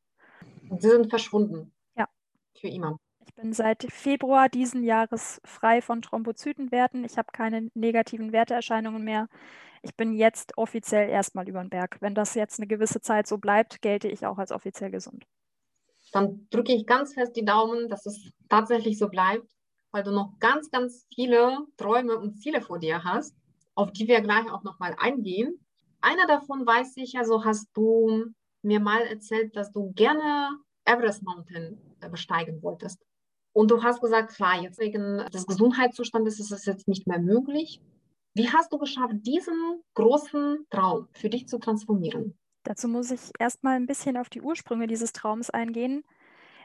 [0.69, 1.73] Und sie sind verschwunden.
[1.97, 2.07] Ja.
[2.57, 2.97] Für immer.
[3.25, 7.03] Ich bin seit Februar diesen Jahres frei von Thrombozytenwerten.
[7.03, 9.27] Ich habe keine negativen Werteerscheinungen mehr
[9.83, 11.97] ich bin jetzt offiziell erstmal über den Berg.
[12.01, 15.25] Wenn das jetzt eine gewisse Zeit so bleibt, gelte ich auch als offiziell gesund.
[16.11, 19.47] Dann drücke ich ganz fest die Daumen, dass es tatsächlich so bleibt,
[19.91, 23.35] weil du noch ganz, ganz viele Träume und Ziele vor dir hast,
[23.75, 25.59] auf die wir gleich auch nochmal eingehen.
[26.01, 28.25] Einer davon weiß ich, also hast du
[28.63, 32.99] mir mal erzählt, dass du gerne Everest Mountain äh, besteigen wolltest.
[33.53, 37.81] Und du hast gesagt, klar, jetzt wegen des Gesundheitszustandes ist es jetzt nicht mehr möglich.
[38.33, 42.37] Wie hast du geschafft, diesen großen Traum für dich zu transformieren?
[42.63, 46.03] Dazu muss ich erstmal ein bisschen auf die Ursprünge dieses Traums eingehen.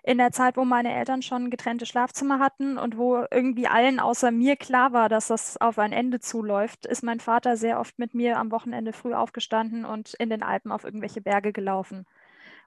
[0.07, 4.31] In der Zeit, wo meine Eltern schon getrennte Schlafzimmer hatten und wo irgendwie allen außer
[4.31, 8.15] mir klar war, dass das auf ein Ende zuläuft, ist mein Vater sehr oft mit
[8.15, 12.07] mir am Wochenende früh aufgestanden und in den Alpen auf irgendwelche Berge gelaufen.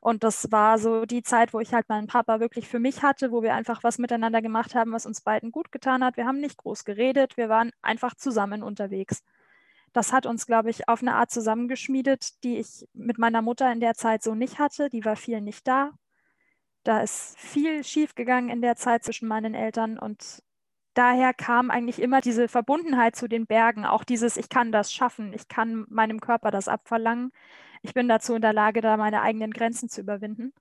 [0.02, 3.32] Und das war so die Zeit, wo ich halt meinen Papa wirklich für mich hatte,
[3.32, 6.18] wo wir einfach was miteinander gemacht haben, was uns beiden gut getan hat.
[6.18, 9.24] Wir haben nicht groß geredet, wir waren einfach zusammen unterwegs.
[9.94, 13.80] Das hat uns, glaube ich, auf eine Art zusammengeschmiedet, die ich mit meiner Mutter in
[13.80, 14.90] der Zeit so nicht hatte.
[14.90, 15.92] Die war viel nicht da.
[16.84, 20.44] Da ist viel schiefgegangen in der Zeit zwischen meinen Eltern und
[20.94, 25.34] daher kam eigentlich immer diese Verbundenheit zu den Bergen, auch dieses, ich kann das schaffen,
[25.34, 27.32] ich kann meinem Körper das abverlangen
[27.82, 30.54] ich bin dazu in der Lage, da meine eigenen Grenzen zu überwinden.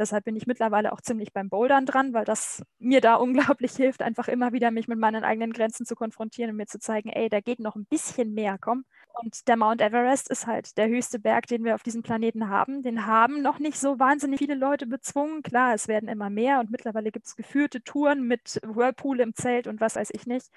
[0.00, 3.14] Deshalb bin ich mittlerweile auch ziemlich beim Bouldern dran, weil das mir da
[3.58, 6.80] unglaublich hilft, einfach immer wieder mich mit meinen eigenen Grenzen zu konfrontieren und mir zu
[6.80, 8.84] zeigen, ey, da geht noch ein bisschen mehr, komm.
[9.22, 12.82] Und der Mount Everest ist halt der höchste Berg, den wir auf diesem Planeten haben.
[12.82, 15.42] Den haben noch nicht so wahnsinnig viele Leute bezwungen.
[15.42, 19.66] Klar, es werden immer mehr und mittlerweile gibt es geführte Touren mit Whirlpool im Zelt
[19.66, 20.48] und was weiß ich nicht.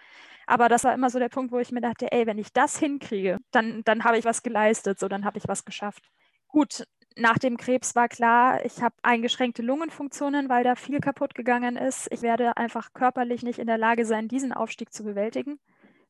[0.48, 2.78] Aber das war immer so der Punkt, wo ich mir dachte, ey, wenn ich das
[2.78, 6.10] hinkriege, dann, dann habe ich was geleistet, so dann habe ich was geschafft.
[6.48, 6.86] Gut,
[7.18, 12.08] nach dem Krebs war klar, ich habe eingeschränkte Lungenfunktionen, weil da viel kaputt gegangen ist.
[12.12, 15.60] Ich werde einfach körperlich nicht in der Lage sein, diesen Aufstieg zu bewältigen.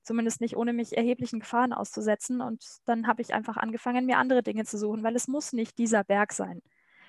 [0.01, 2.41] Zumindest nicht ohne mich erheblichen Gefahren auszusetzen.
[2.41, 5.77] Und dann habe ich einfach angefangen, mir andere Dinge zu suchen, weil es muss nicht
[5.77, 6.61] dieser Berg sein.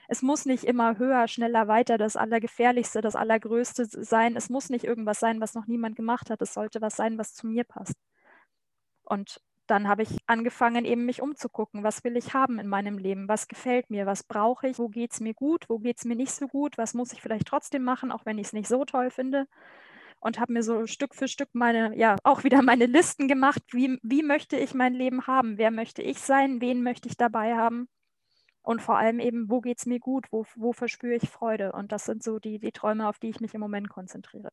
[0.09, 4.37] Es muss nicht immer höher, schneller, weiter das Allergefährlichste, das Allergrößte sein.
[4.37, 6.43] Es muss nicht irgendwas sein, was noch niemand gemacht hat.
[6.43, 7.95] Es sollte was sein, was zu mir passt.
[9.05, 13.29] Und dann habe ich angefangen, eben mich umzugucken, was will ich haben in meinem Leben,
[13.29, 16.17] was gefällt mir, was brauche ich, wo geht es mir gut, wo geht es mir
[16.17, 18.85] nicht so gut, was muss ich vielleicht trotzdem machen, auch wenn ich es nicht so
[18.85, 19.47] toll finde.
[20.21, 23.99] Und habe mir so Stück für Stück meine, ja, auch wieder meine Listen gemacht, wie,
[24.03, 27.89] wie möchte ich mein Leben haben, wer möchte ich sein, wen möchte ich dabei haben.
[28.63, 31.73] Und vor allem eben, wo geht es mir gut, wo, wo verspüre ich Freude.
[31.73, 34.49] Und das sind so die, die Träume, auf die ich mich im Moment konzentriere.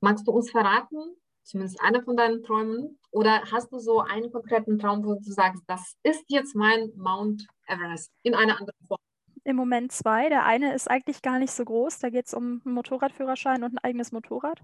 [0.00, 1.16] Magst du uns verraten,
[1.50, 2.98] zumindest einer von deinen Träumen?
[3.10, 7.46] Oder hast du so einen konkreten Traum, wo du sagst, das ist jetzt mein Mount
[7.66, 9.00] Everest in einer anderen Form?
[9.44, 10.28] Im Moment zwei.
[10.28, 11.98] Der eine ist eigentlich gar nicht so groß.
[11.98, 14.60] Da geht es um einen Motorradführerschein und ein eigenes Motorrad.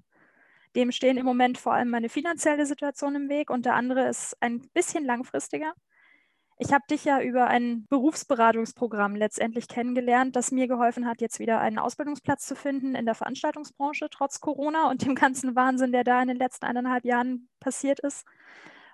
[0.74, 3.50] Dem stehen im Moment vor allem meine finanzielle Situation im Weg.
[3.50, 5.72] Und der andere ist ein bisschen langfristiger.
[6.58, 11.60] Ich habe dich ja über ein Berufsberatungsprogramm letztendlich kennengelernt, das mir geholfen hat, jetzt wieder
[11.60, 16.22] einen Ausbildungsplatz zu finden in der Veranstaltungsbranche, trotz Corona und dem ganzen Wahnsinn, der da
[16.22, 18.26] in den letzten eineinhalb Jahren passiert ist.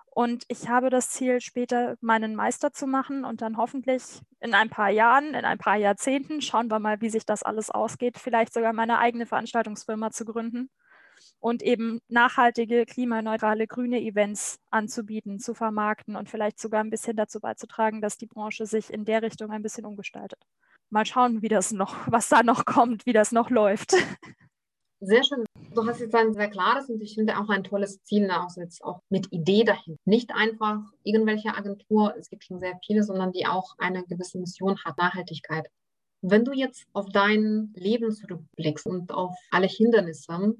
[0.07, 4.03] Und ich habe das Ziel, später meinen Meister zu machen und dann hoffentlich
[4.41, 7.71] in ein paar Jahren, in ein paar Jahrzehnten, schauen wir mal, wie sich das alles
[7.71, 10.69] ausgeht, vielleicht sogar meine eigene Veranstaltungsfirma zu gründen
[11.43, 17.41] und eben nachhaltige, klimaneutrale, grüne Events anzubieten, zu vermarkten und vielleicht sogar ein bisschen dazu
[17.41, 20.39] beizutragen, dass die Branche sich in der Richtung ein bisschen umgestaltet.
[20.89, 23.95] Mal schauen, wie das noch, was da noch kommt, wie das noch läuft.
[25.01, 25.45] Sehr schön.
[25.75, 28.85] Du hast jetzt ein sehr klares und ich finde auch ein tolles Ziel, auch jetzt
[28.85, 29.97] auch mit Idee dahin.
[30.05, 34.79] Nicht einfach irgendwelche Agentur, es gibt schon sehr viele, sondern die auch eine gewisse Mission
[34.85, 35.67] hat, Nachhaltigkeit.
[36.21, 40.55] Wenn du jetzt auf dein Leben zurückblickst und auf alle Hindernisse,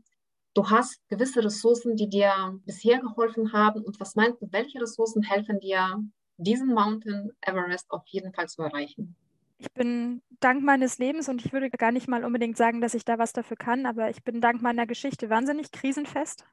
[0.55, 3.83] du hast gewisse Ressourcen, die dir bisher geholfen haben.
[3.83, 6.03] Und was meinst du, welche Ressourcen helfen dir,
[6.37, 9.17] diesen Mountain Everest auf jeden Fall zu erreichen?
[9.59, 13.05] Ich bin dank meines Lebens und ich würde gar nicht mal unbedingt sagen, dass ich
[13.05, 16.45] da was dafür kann, aber ich bin dank meiner Geschichte wahnsinnig krisenfest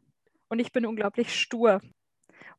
[0.48, 1.82] und ich bin unglaublich stur.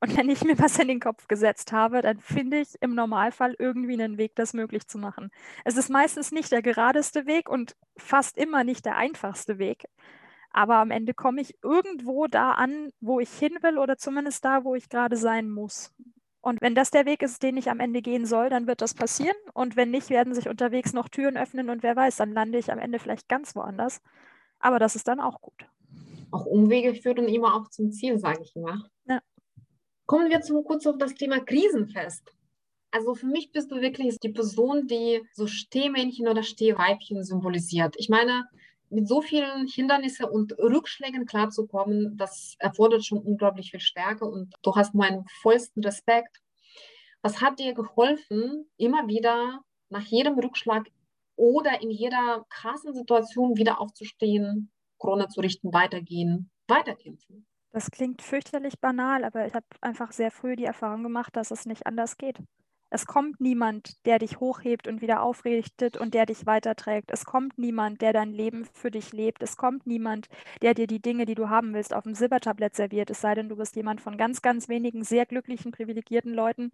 [0.01, 3.55] Und wenn ich mir was in den Kopf gesetzt habe, dann finde ich im Normalfall
[3.59, 5.31] irgendwie einen Weg, das möglich zu machen.
[5.65, 9.85] Es ist meistens nicht der geradeste Weg und fast immer nicht der einfachste Weg.
[10.51, 14.65] Aber am Ende komme ich irgendwo da an, wo ich hin will oder zumindest da,
[14.65, 15.95] wo ich gerade sein muss.
[16.43, 18.95] Und wenn das der Weg ist, den ich am Ende gehen soll, dann wird das
[18.95, 19.37] passieren.
[19.53, 22.73] Und wenn nicht, werden sich unterwegs noch Türen öffnen und wer weiß, dann lande ich
[22.73, 24.01] am Ende vielleicht ganz woanders.
[24.59, 25.67] Aber das ist dann auch gut.
[26.31, 28.89] Auch Umwege führen immer auch zum Ziel, sage ich immer.
[29.07, 29.21] Ja.
[30.07, 32.35] Kommen wir zum, kurz auf das Thema Krisenfest.
[32.91, 37.95] Also für mich bist du wirklich die Person, die so Stehmännchen oder Stehweibchen symbolisiert.
[37.99, 38.49] Ich meine,
[38.91, 44.75] mit so vielen Hindernissen und Rückschlägen klarzukommen, das erfordert schon unglaublich viel Stärke und du
[44.75, 46.41] hast meinen vollsten Respekt.
[47.23, 50.89] Was hat dir geholfen, immer wieder nach jedem Rückschlag
[51.37, 57.47] oder in jeder krassen Situation wieder aufzustehen, Krone zu richten, weitergehen, weiterkämpfen?
[57.73, 61.67] Das klingt fürchterlich banal, aber ich habe einfach sehr früh die Erfahrung gemacht, dass es
[61.67, 62.39] nicht anders geht.
[62.91, 67.11] Es kommt niemand, der dich hochhebt und wieder aufrichtet und der dich weiterträgt.
[67.13, 69.45] Es kommt niemand, der dein Leben für dich lebt.
[69.45, 70.29] Es kommt niemand,
[70.61, 73.09] der dir die Dinge, die du haben willst, auf dem Silbertablett serviert.
[73.09, 76.73] Es sei denn, du bist jemand von ganz, ganz wenigen sehr glücklichen, privilegierten Leuten,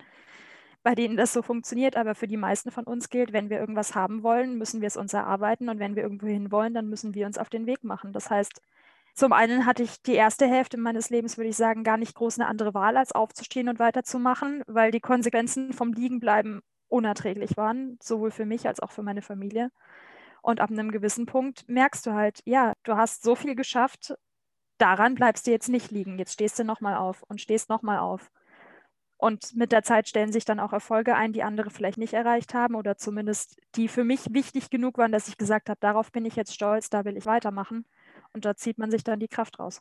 [0.82, 1.96] bei denen das so funktioniert.
[1.96, 4.96] Aber für die meisten von uns gilt, wenn wir irgendwas haben wollen, müssen wir es
[4.96, 5.68] uns erarbeiten.
[5.68, 8.14] Und wenn wir irgendwo hin wollen, dann müssen wir uns auf den Weg machen.
[8.14, 8.62] Das heißt,
[9.16, 12.38] zum einen hatte ich die erste Hälfte meines Lebens, würde ich sagen, gar nicht groß
[12.38, 18.30] eine andere Wahl, als aufzustehen und weiterzumachen, weil die Konsequenzen vom Liegenbleiben unerträglich waren, sowohl
[18.30, 19.70] für mich als auch für meine Familie.
[20.42, 24.14] Und ab einem gewissen Punkt merkst du halt, ja, du hast so viel geschafft,
[24.76, 26.18] daran bleibst du jetzt nicht liegen.
[26.18, 28.30] Jetzt stehst du nochmal auf und stehst nochmal auf.
[29.16, 32.52] Und mit der Zeit stellen sich dann auch Erfolge ein, die andere vielleicht nicht erreicht
[32.52, 36.26] haben oder zumindest die für mich wichtig genug waren, dass ich gesagt habe, darauf bin
[36.26, 37.86] ich jetzt stolz, da will ich weitermachen.
[38.36, 39.80] Und da zieht man sich dann die Kraft raus.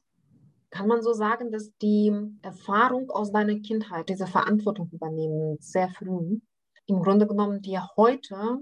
[0.69, 2.09] Kann man so sagen, dass die
[2.41, 6.39] Erfahrung aus deiner Kindheit, diese Verantwortung übernehmen, sehr früh,
[6.85, 8.59] im Grunde genommen dir heute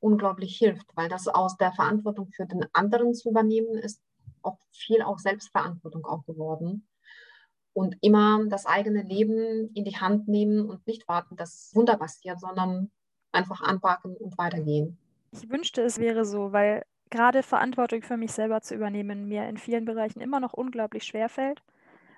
[0.00, 4.00] unglaublich hilft, weil das aus der Verantwortung für den anderen zu übernehmen ist
[4.40, 6.88] auch viel auch Selbstverantwortung auch geworden.
[7.74, 12.40] Und immer das eigene Leben in die Hand nehmen und nicht warten, dass Wunder passiert,
[12.40, 12.90] sondern
[13.32, 14.96] einfach anpacken und weitergehen.
[15.32, 19.56] Ich wünschte, es wäre so, weil gerade Verantwortung für mich selber zu übernehmen, mir in
[19.58, 21.62] vielen Bereichen immer noch unglaublich schwer fällt.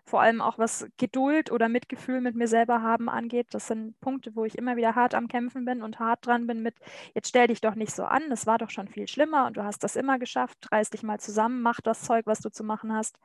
[0.05, 3.49] Vor allem auch was Geduld oder Mitgefühl mit mir selber haben angeht.
[3.51, 6.63] Das sind Punkte, wo ich immer wieder hart am Kämpfen bin und hart dran bin
[6.63, 6.75] mit,
[7.15, 9.65] jetzt stell dich doch nicht so an, es war doch schon viel schlimmer und du
[9.65, 12.93] hast das immer geschafft, reiß dich mal zusammen, mach das Zeug, was du zu machen
[12.93, 13.19] hast.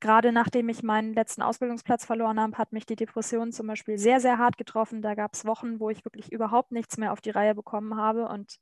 [0.00, 4.20] Gerade nachdem ich meinen letzten Ausbildungsplatz verloren habe, hat mich die Depression zum Beispiel sehr,
[4.20, 5.00] sehr hart getroffen.
[5.00, 8.28] Da gab es Wochen, wo ich wirklich überhaupt nichts mehr auf die Reihe bekommen habe
[8.28, 8.58] und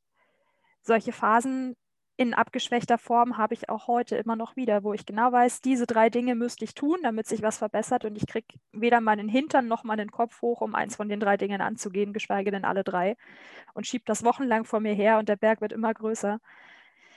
[0.83, 1.77] solche Phasen
[2.16, 5.87] in abgeschwächter Form habe ich auch heute immer noch wieder, wo ich genau weiß, diese
[5.87, 9.66] drei Dinge müsste ich tun, damit sich was verbessert und ich kriege weder meinen Hintern
[9.66, 13.16] noch meinen Kopf hoch, um eins von den drei Dingen anzugehen, geschweige denn alle drei
[13.75, 16.38] und schiebe das wochenlang vor mir her und der Berg wird immer größer.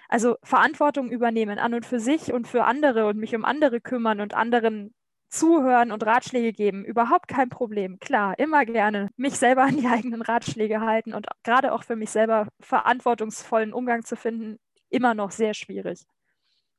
[0.08, 4.21] Also Verantwortung übernehmen an und für sich und für andere und mich um andere kümmern
[4.21, 4.93] und anderen
[5.29, 7.99] zuhören und Ratschläge geben, überhaupt kein Problem.
[7.99, 12.12] Klar, immer gerne mich selber an die eigenen Ratschläge halten und gerade auch für mich
[12.12, 14.60] selber verantwortungsvollen Umgang zu finden,
[14.95, 16.05] immer noch sehr schwierig.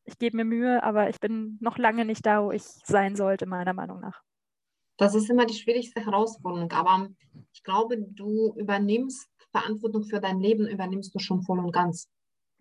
[0.04, 3.46] Ich gebe mir Mühe, aber ich bin noch lange nicht da, wo ich sein sollte,
[3.46, 4.22] meiner Meinung nach.
[4.96, 7.08] Das ist immer die schwierigste Herausforderung, aber
[7.52, 12.08] ich glaube, du übernimmst Verantwortung für dein Leben, übernimmst du schon voll und ganz.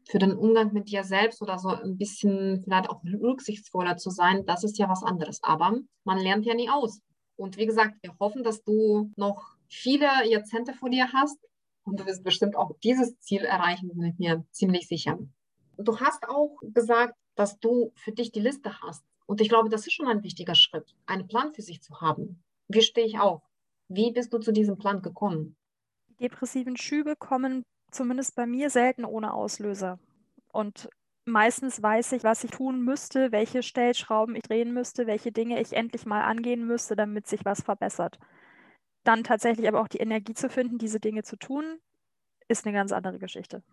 [0.07, 4.45] Für den Umgang mit dir selbst oder so ein bisschen vielleicht auch rücksichtsvoller zu sein,
[4.45, 5.41] das ist ja was anderes.
[5.41, 6.99] Aber man lernt ja nie aus.
[7.37, 11.39] Und wie gesagt, wir hoffen, dass du noch viele Jahrzehnte vor dir hast
[11.83, 15.17] und du wirst bestimmt auch dieses Ziel erreichen, bin ich mir ziemlich sicher.
[15.77, 19.03] Du hast auch gesagt, dass du für dich die Liste hast.
[19.25, 22.43] Und ich glaube, das ist schon ein wichtiger Schritt, einen Plan für sich zu haben.
[22.67, 23.41] Wie stehe ich auf?
[23.88, 25.55] Wie bist du zu diesem Plan gekommen?
[26.09, 29.99] Die depressiven Schübe kommen zumindest bei mir selten ohne Auslöser.
[30.51, 30.89] Und
[31.25, 35.73] meistens weiß ich, was ich tun müsste, welche Stellschrauben ich drehen müsste, welche Dinge ich
[35.73, 38.19] endlich mal angehen müsste, damit sich was verbessert.
[39.03, 41.79] Dann tatsächlich aber auch die Energie zu finden, diese Dinge zu tun,
[42.47, 43.63] ist eine ganz andere Geschichte.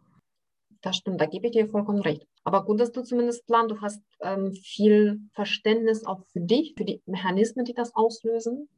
[0.82, 2.26] Das stimmt, da gebe ich dir vollkommen recht.
[2.42, 6.84] Aber gut, dass du zumindest plan, du hast ähm, viel Verständnis auch für dich, für
[6.84, 8.68] die Mechanismen, die das auslösen.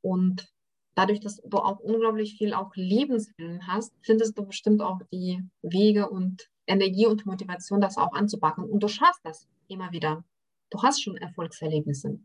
[0.00, 0.48] Und
[0.94, 6.08] dadurch, dass du auch unglaublich viel auch Lebenswillen hast, findest du bestimmt auch die Wege
[6.08, 8.64] und Energie und Motivation, das auch anzupacken.
[8.64, 10.24] Und du schaffst das immer wieder.
[10.70, 12.18] Du hast schon Erfolgserlebnisse.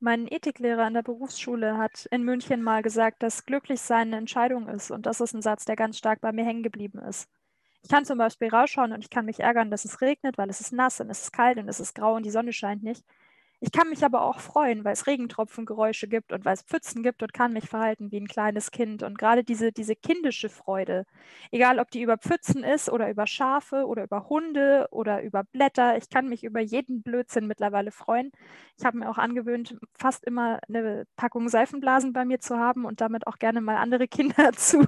[0.00, 4.90] Mein Ethiklehrer an der Berufsschule hat in München mal gesagt, dass Glücklichsein eine Entscheidung ist.
[4.90, 7.28] Und das ist ein Satz, der ganz stark bei mir hängen geblieben ist.
[7.82, 10.60] Ich kann zum Beispiel rausschauen und ich kann mich ärgern, dass es regnet, weil es
[10.60, 13.04] ist nass und es ist kalt und es ist grau und die Sonne scheint nicht.
[13.64, 17.22] Ich kann mich aber auch freuen, weil es Regentropfengeräusche gibt und weil es Pfützen gibt
[17.22, 19.04] und kann mich verhalten wie ein kleines Kind.
[19.04, 21.04] Und gerade diese, diese kindische Freude,
[21.52, 25.96] egal ob die über Pfützen ist oder über Schafe oder über Hunde oder über Blätter,
[25.96, 28.32] ich kann mich über jeden Blödsinn mittlerweile freuen.
[28.78, 33.00] Ich habe mir auch angewöhnt, fast immer eine Packung Seifenblasen bei mir zu haben und
[33.00, 34.84] damit auch gerne mal andere Kinder zu,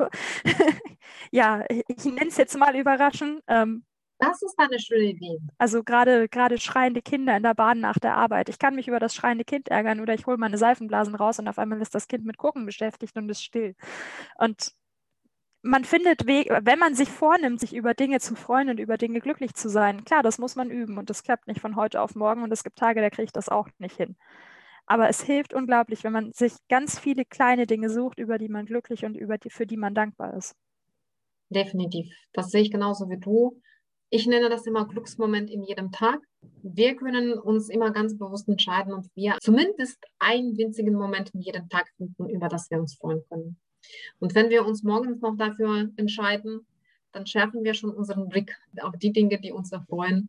[1.31, 3.41] ja, ich nenne es jetzt mal überraschen.
[3.47, 3.85] Ähm,
[4.25, 5.39] das ist eine schöne Idee.
[5.59, 8.49] Also gerade gerade schreiende Kinder in der Bahn nach der Arbeit.
[8.49, 11.49] Ich kann mich über das schreiende Kind ärgern oder ich hole meine Seifenblasen raus und
[11.49, 13.75] auf einmal ist das Kind mit Gucken beschäftigt und ist still.
[14.39, 14.73] Und
[15.63, 19.21] man findet Wege, wenn man sich vornimmt, sich über Dinge zu freuen und über Dinge
[19.21, 20.05] glücklich zu sein.
[20.05, 22.65] Klar, das muss man üben und das klappt nicht von heute auf morgen und es
[22.65, 24.17] gibt Tage, da kriege ich das auch nicht hin.
[24.87, 28.67] Aber es hilft unglaublich, wenn man sich ganz viele kleine Dinge sucht, über die man
[28.67, 30.55] glücklich und über die, für die man dankbar ist.
[31.49, 32.15] Definitiv.
[32.35, 33.61] Das sehe ich genauso wie du.
[34.11, 36.21] Ich nenne das immer Glücksmoment in jedem Tag.
[36.63, 41.69] Wir können uns immer ganz bewusst entscheiden und wir zumindest einen winzigen Moment in jedem
[41.69, 43.57] Tag finden, über das wir uns freuen können.
[44.19, 46.67] Und wenn wir uns morgens noch dafür entscheiden,
[47.13, 50.29] dann schärfen wir schon unseren Blick auf die Dinge, die uns erfreuen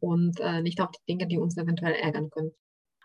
[0.00, 2.52] und äh, nicht auf die Dinge, die uns eventuell ärgern können.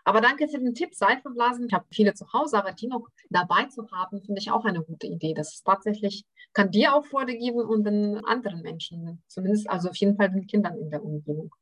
[0.04, 1.66] Aber danke für den Tipp, Seifenblasen.
[1.66, 4.82] Ich habe viele zu Hause, aber die noch dabei zu haben, finde ich auch eine
[4.82, 5.34] gute Idee.
[5.34, 9.96] Das ist tatsächlich, kann dir auch Freude geben und den anderen Menschen, zumindest, also auf
[9.96, 11.54] jeden Fall den Kindern in der Umgebung.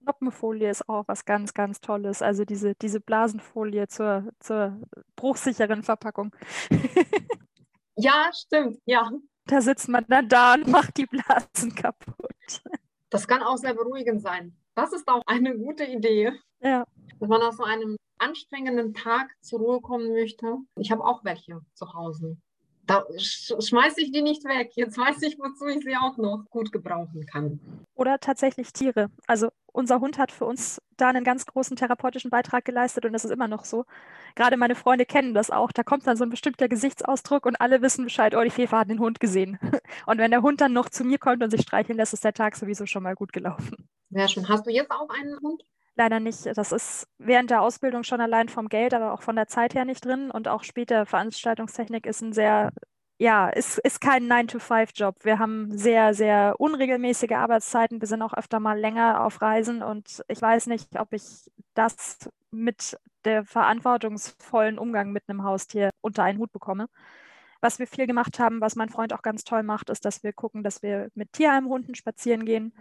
[0.00, 2.22] Noppenfolie ist auch was ganz, ganz Tolles.
[2.22, 4.80] Also diese, diese Blasenfolie zur, zur
[5.16, 6.34] bruchsicheren Verpackung.
[7.96, 9.10] ja, stimmt, ja.
[9.46, 12.62] Da sitzt man dann da und macht die Blasen kaputt.
[13.10, 14.56] Das kann auch sehr beruhigend sein.
[14.74, 16.32] Das ist auch eine gute Idee.
[16.60, 16.84] Ja.
[17.18, 20.58] Wenn man aus so einem anstrengenden Tag zur Ruhe kommen möchte.
[20.76, 22.36] Ich habe auch welche zu Hause.
[22.86, 24.72] Da schmeiße ich die nicht weg.
[24.74, 27.60] Jetzt weiß ich, wozu ich sie auch noch gut gebrauchen kann.
[27.94, 29.10] Oder tatsächlich Tiere.
[29.28, 33.24] Also unser Hund hat für uns da einen ganz großen therapeutischen Beitrag geleistet und das
[33.24, 33.84] ist immer noch so.
[34.34, 35.70] Gerade meine Freunde kennen das auch.
[35.70, 38.90] Da kommt dann so ein bestimmter Gesichtsausdruck und alle wissen Bescheid, oh, die Fefe hat
[38.90, 39.58] den Hund gesehen.
[40.06, 42.32] Und wenn der Hund dann noch zu mir kommt und sich streicheln lässt, ist der
[42.32, 43.88] Tag sowieso schon mal gut gelaufen.
[44.10, 44.48] Sehr schön.
[44.48, 45.62] Hast du jetzt auch einen Hund?
[46.00, 46.46] Leider nicht.
[46.56, 49.84] Das ist während der Ausbildung schon allein vom Geld, aber auch von der Zeit her
[49.84, 50.30] nicht drin.
[50.30, 52.70] Und auch später Veranstaltungstechnik ist ein sehr,
[53.18, 55.16] ja, ist, ist kein 9-to-5-Job.
[55.26, 58.00] Wir haben sehr, sehr unregelmäßige Arbeitszeiten.
[58.00, 62.16] Wir sind auch öfter mal länger auf Reisen und ich weiß nicht, ob ich das
[62.50, 66.86] mit der verantwortungsvollen Umgang mit einem Haustier unter einen Hut bekomme.
[67.60, 70.32] Was wir viel gemacht haben, was mein Freund auch ganz toll macht, ist, dass wir
[70.32, 72.72] gucken, dass wir mit Tierheimhunden spazieren gehen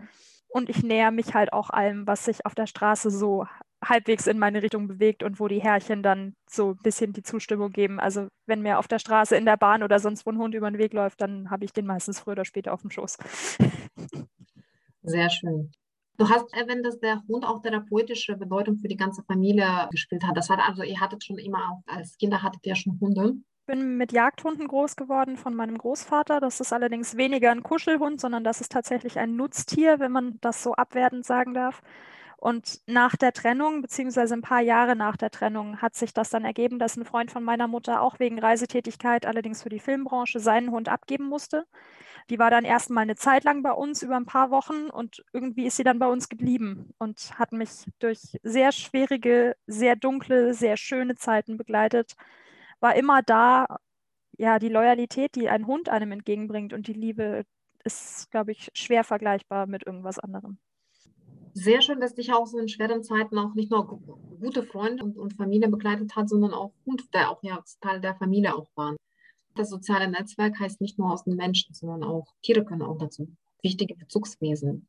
[0.49, 3.45] und ich näher mich halt auch allem, was sich auf der Straße so
[3.83, 7.71] halbwegs in meine Richtung bewegt und wo die Herrchen dann so ein bisschen die Zustimmung
[7.71, 7.99] geben.
[7.99, 10.69] Also wenn mir auf der Straße, in der Bahn oder sonst wo ein Hund über
[10.69, 13.17] den Weg läuft, dann habe ich den meistens früher oder später auf dem Schoß.
[15.03, 15.71] Sehr schön.
[16.17, 20.35] Du hast erwähnt, dass der Hund auch therapeutische Bedeutung für die ganze Familie gespielt hat.
[20.35, 23.35] Das hat also, ihr hattet schon immer auch als Kinder hattet ihr schon Hunde.
[23.69, 26.39] Ich bin mit Jagdhunden groß geworden von meinem Großvater.
[26.39, 30.63] Das ist allerdings weniger ein Kuschelhund, sondern das ist tatsächlich ein Nutztier, wenn man das
[30.63, 31.84] so abwertend sagen darf.
[32.38, 36.45] Und nach der Trennung, beziehungsweise ein paar Jahre nach der Trennung, hat sich das dann
[36.45, 40.71] ergeben, dass ein Freund von meiner Mutter auch wegen Reisetätigkeit, allerdings für die Filmbranche, seinen
[40.71, 41.67] Hund abgeben musste.
[42.32, 45.67] Die war dann erstmal eine Zeit lang bei uns über ein paar Wochen und irgendwie
[45.67, 50.75] ist sie dann bei uns geblieben und hat mich durch sehr schwierige, sehr dunkle, sehr
[50.75, 52.15] schöne Zeiten begleitet.
[52.79, 53.65] War immer da.
[54.37, 57.45] Ja, die Loyalität, die ein Hund einem entgegenbringt und die Liebe
[57.83, 60.59] ist, glaube ich, schwer vergleichbar mit irgendwas anderem.
[61.53, 63.85] Sehr schön, dass dich auch so in schweren Zeiten auch nicht nur
[64.39, 68.15] gute Freunde und, und Familie begleitet hat, sondern auch Hund, der auch ja Teil der
[68.15, 68.95] Familie auch war.
[69.55, 73.27] Das soziale Netzwerk heißt nicht nur aus den Menschen, sondern auch Tiere können auch dazu
[73.61, 74.87] wichtige Bezugswesen.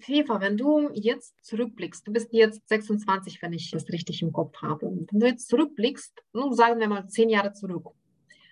[0.00, 4.60] Fefa, wenn du jetzt zurückblickst, du bist jetzt 26, wenn ich das richtig im Kopf
[4.62, 7.88] habe, wenn du jetzt zurückblickst, nun sagen wir mal zehn Jahre zurück,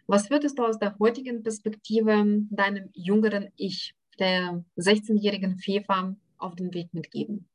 [0.07, 6.75] was würdest du aus der heutigen Perspektive deinem jüngeren Ich, der 16-jährigen Fefa, auf den
[6.75, 7.49] Weg mitgeben?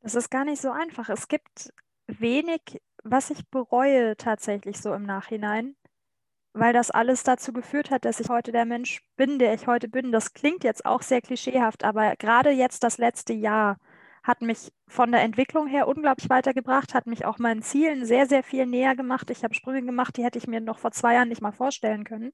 [0.00, 1.08] Das ist gar nicht so einfach.
[1.08, 1.72] Es gibt
[2.08, 5.76] wenig, was ich bereue tatsächlich so im Nachhinein
[6.54, 9.88] weil das alles dazu geführt hat, dass ich heute der Mensch bin, der ich heute
[9.88, 10.12] bin.
[10.12, 13.78] Das klingt jetzt auch sehr klischeehaft, aber gerade jetzt das letzte Jahr
[14.22, 18.42] hat mich von der Entwicklung her unglaublich weitergebracht, hat mich auch meinen Zielen sehr, sehr
[18.42, 19.30] viel näher gemacht.
[19.30, 22.04] Ich habe Sprünge gemacht, die hätte ich mir noch vor zwei Jahren nicht mal vorstellen
[22.04, 22.32] können.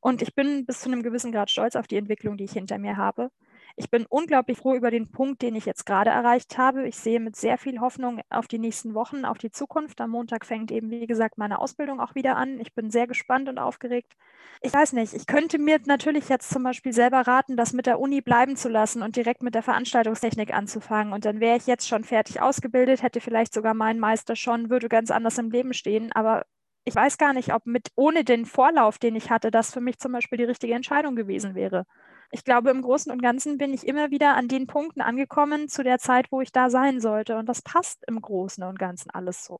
[0.00, 2.78] Und ich bin bis zu einem gewissen Grad stolz auf die Entwicklung, die ich hinter
[2.78, 3.30] mir habe.
[3.76, 6.86] Ich bin unglaublich froh über den Punkt, den ich jetzt gerade erreicht habe.
[6.86, 10.00] Ich sehe mit sehr viel Hoffnung auf die nächsten Wochen, auf die Zukunft.
[10.00, 12.60] Am Montag fängt eben, wie gesagt, meine Ausbildung auch wieder an.
[12.60, 14.14] Ich bin sehr gespannt und aufgeregt.
[14.60, 18.00] Ich weiß nicht, ich könnte mir natürlich jetzt zum Beispiel selber raten, das mit der
[18.00, 21.12] Uni bleiben zu lassen und direkt mit der Veranstaltungstechnik anzufangen.
[21.12, 24.88] Und dann wäre ich jetzt schon fertig ausgebildet, hätte vielleicht sogar meinen Meister schon, würde
[24.88, 26.12] ganz anders im Leben stehen.
[26.12, 26.44] Aber
[26.84, 29.98] ich weiß gar nicht, ob mit ohne den Vorlauf, den ich hatte, das für mich
[29.98, 31.86] zum Beispiel die richtige Entscheidung gewesen wäre
[32.30, 35.82] ich glaube, im Großen und Ganzen bin ich immer wieder an den Punkten angekommen zu
[35.82, 37.36] der Zeit, wo ich da sein sollte.
[37.36, 39.58] Und das passt im Großen und Ganzen alles so.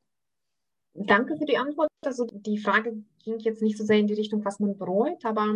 [0.93, 1.89] Danke für die Antwort.
[2.05, 5.47] Also die Frage ging jetzt nicht so sehr in die Richtung, was man bereut, aber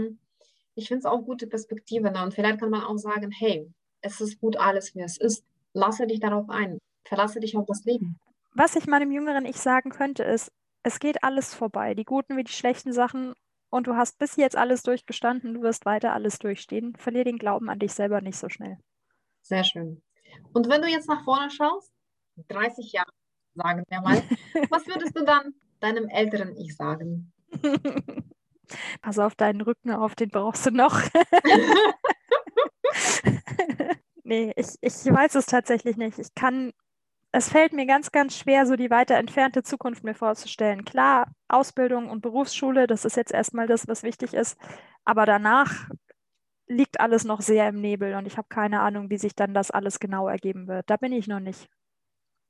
[0.75, 2.11] ich finde es auch gute Perspektive.
[2.11, 2.23] Ne?
[2.23, 3.69] Und vielleicht kann man auch sagen, hey,
[4.01, 5.45] es ist gut alles, wie es ist.
[5.73, 6.79] Lasse dich darauf ein.
[7.05, 8.17] Verlasse dich auf das Leben.
[8.53, 10.51] Was ich meinem jüngeren Ich sagen könnte, ist,
[10.83, 11.93] es geht alles vorbei.
[11.93, 13.33] Die guten wie die schlechten Sachen
[13.69, 16.95] und du hast bis jetzt alles durchgestanden, du wirst weiter alles durchstehen.
[16.97, 18.77] Verlier den Glauben an dich selber nicht so schnell.
[19.41, 20.01] Sehr schön.
[20.53, 21.91] Und wenn du jetzt nach vorne schaust,
[22.49, 23.11] 30 Jahre,
[23.53, 24.21] sagen wir mal,
[24.69, 27.31] was würdest du dann deinem älteren Ich sagen?
[29.01, 30.99] Pass auf deinen Rücken auf, den brauchst du noch.
[34.23, 36.17] nee, ich, ich weiß es tatsächlich nicht.
[36.17, 36.73] Ich kann
[37.35, 40.85] es fällt mir ganz, ganz schwer, so die weiter entfernte Zukunft mir vorzustellen.
[40.85, 44.57] Klar, Ausbildung und Berufsschule, das ist jetzt erstmal das, was wichtig ist.
[45.03, 45.89] Aber danach
[46.67, 49.69] liegt alles noch sehr im Nebel und ich habe keine Ahnung, wie sich dann das
[49.69, 50.89] alles genau ergeben wird.
[50.89, 51.67] Da bin ich noch nicht.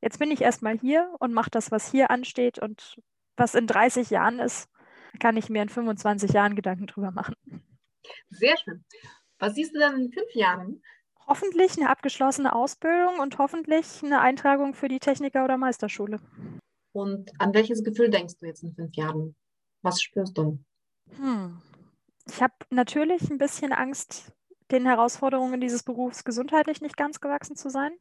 [0.01, 3.01] Jetzt bin ich erstmal hier und mache das, was hier ansteht und
[3.37, 4.69] was in 30 Jahren ist,
[5.19, 7.33] kann ich mir in 25 Jahren Gedanken drüber machen.
[8.29, 8.85] Sehr schön.
[9.39, 10.83] Was siehst du dann in fünf Jahren?
[11.27, 16.19] Hoffentlich eine abgeschlossene Ausbildung und hoffentlich eine Eintragung für die Techniker- oder Meisterschule.
[16.93, 19.35] Und an welches Gefühl denkst du jetzt in fünf Jahren?
[19.81, 20.59] Was spürst du?
[21.17, 21.61] Hm.
[22.27, 24.31] Ich habe natürlich ein bisschen Angst,
[24.71, 27.91] den Herausforderungen dieses Berufs gesundheitlich nicht ganz gewachsen zu sein.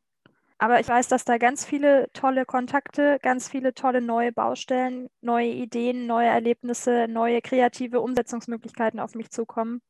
[0.58, 5.48] Aber ich weiß, dass da ganz viele tolle Kontakte, ganz viele tolle neue Baustellen, neue
[5.48, 9.82] Ideen, neue Erlebnisse, neue kreative Umsetzungsmöglichkeiten auf mich zukommen.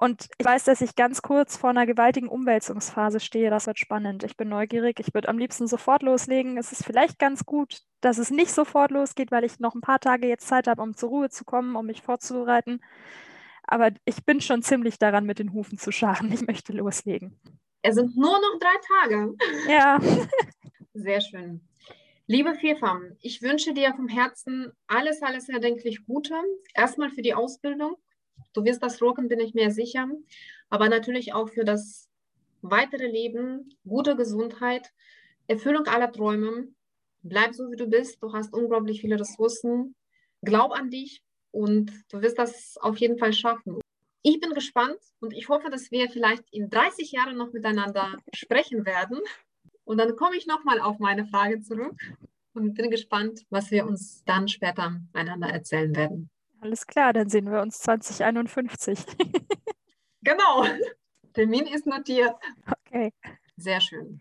[0.00, 3.50] Und ich weiß, dass ich ganz kurz vor einer gewaltigen Umwälzungsphase stehe.
[3.50, 4.24] Das wird spannend.
[4.24, 4.98] Ich bin neugierig.
[4.98, 6.56] Ich würde am liebsten sofort loslegen.
[6.56, 10.00] Es ist vielleicht ganz gut, dass es nicht sofort losgeht, weil ich noch ein paar
[10.00, 12.80] Tage jetzt Zeit habe, um zur Ruhe zu kommen, um mich vorzubereiten.
[13.64, 16.32] Aber ich bin schon ziemlich daran, mit den Hufen zu scharen.
[16.32, 17.38] Ich möchte loslegen.
[17.82, 19.34] Es sind nur noch drei Tage.
[19.68, 20.00] Ja.
[20.94, 21.60] Sehr schön.
[22.26, 26.36] Liebe Vierfarm, ich wünsche dir vom Herzen alles, alles erdenklich Gute.
[26.72, 27.96] Erstmal für die Ausbildung
[28.52, 30.08] Du wirst das rocken, bin ich mir sicher.
[30.68, 32.08] Aber natürlich auch für das
[32.62, 34.92] weitere Leben, gute Gesundheit,
[35.46, 36.68] Erfüllung aller Träume.
[37.22, 38.22] Bleib so, wie du bist.
[38.22, 39.94] Du hast unglaublich viele Ressourcen.
[40.42, 43.80] Glaub an dich und du wirst das auf jeden Fall schaffen.
[44.22, 48.84] Ich bin gespannt und ich hoffe, dass wir vielleicht in 30 Jahren noch miteinander sprechen
[48.84, 49.18] werden.
[49.84, 51.96] Und dann komme ich nochmal auf meine Frage zurück
[52.54, 56.30] und bin gespannt, was wir uns dann später einander erzählen werden.
[56.60, 58.98] Alles klar, dann sehen wir uns 2051.
[60.22, 60.64] genau.
[61.32, 62.34] Termin ist notiert.
[62.86, 63.12] Okay.
[63.56, 64.20] Sehr schön.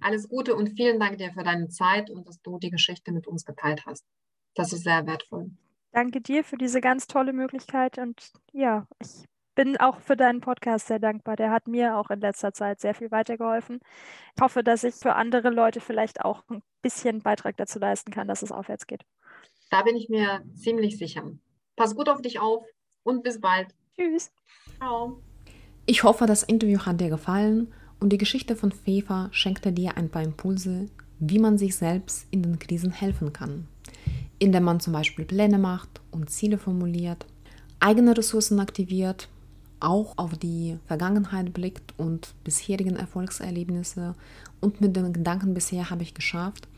[0.00, 3.26] Alles Gute und vielen Dank dir für deine Zeit und dass du die Geschichte mit
[3.26, 4.04] uns geteilt hast.
[4.54, 5.50] Das ist sehr wertvoll.
[5.92, 9.24] Danke dir für diese ganz tolle Möglichkeit und ja, ich
[9.54, 11.36] bin auch für deinen Podcast sehr dankbar.
[11.36, 13.80] Der hat mir auch in letzter Zeit sehr viel weitergeholfen.
[14.36, 18.28] Ich hoffe, dass ich für andere Leute vielleicht auch ein bisschen Beitrag dazu leisten kann,
[18.28, 19.02] dass es aufwärts geht.
[19.70, 21.32] Da bin ich mir ziemlich sicher.
[21.76, 22.64] Pass gut auf dich auf
[23.02, 23.68] und bis bald.
[23.94, 24.30] Tschüss.
[24.78, 25.20] Ciao.
[25.84, 30.08] Ich hoffe, das Interview hat dir gefallen und die Geschichte von Fefa schenkte dir ein
[30.08, 30.86] paar Impulse,
[31.18, 33.68] wie man sich selbst in den Krisen helfen kann,
[34.38, 37.26] indem man zum Beispiel Pläne macht und Ziele formuliert,
[37.78, 39.28] eigene Ressourcen aktiviert,
[39.78, 44.14] auch auf die Vergangenheit blickt und bisherigen Erfolgserlebnisse
[44.60, 46.68] und mit den Gedanken bisher habe ich geschafft,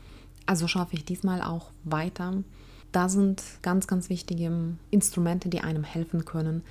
[0.45, 2.43] also schaffe ich diesmal auch weiter.
[2.91, 4.51] Da sind ganz, ganz wichtige
[4.89, 6.63] Instrumente, die einem helfen können,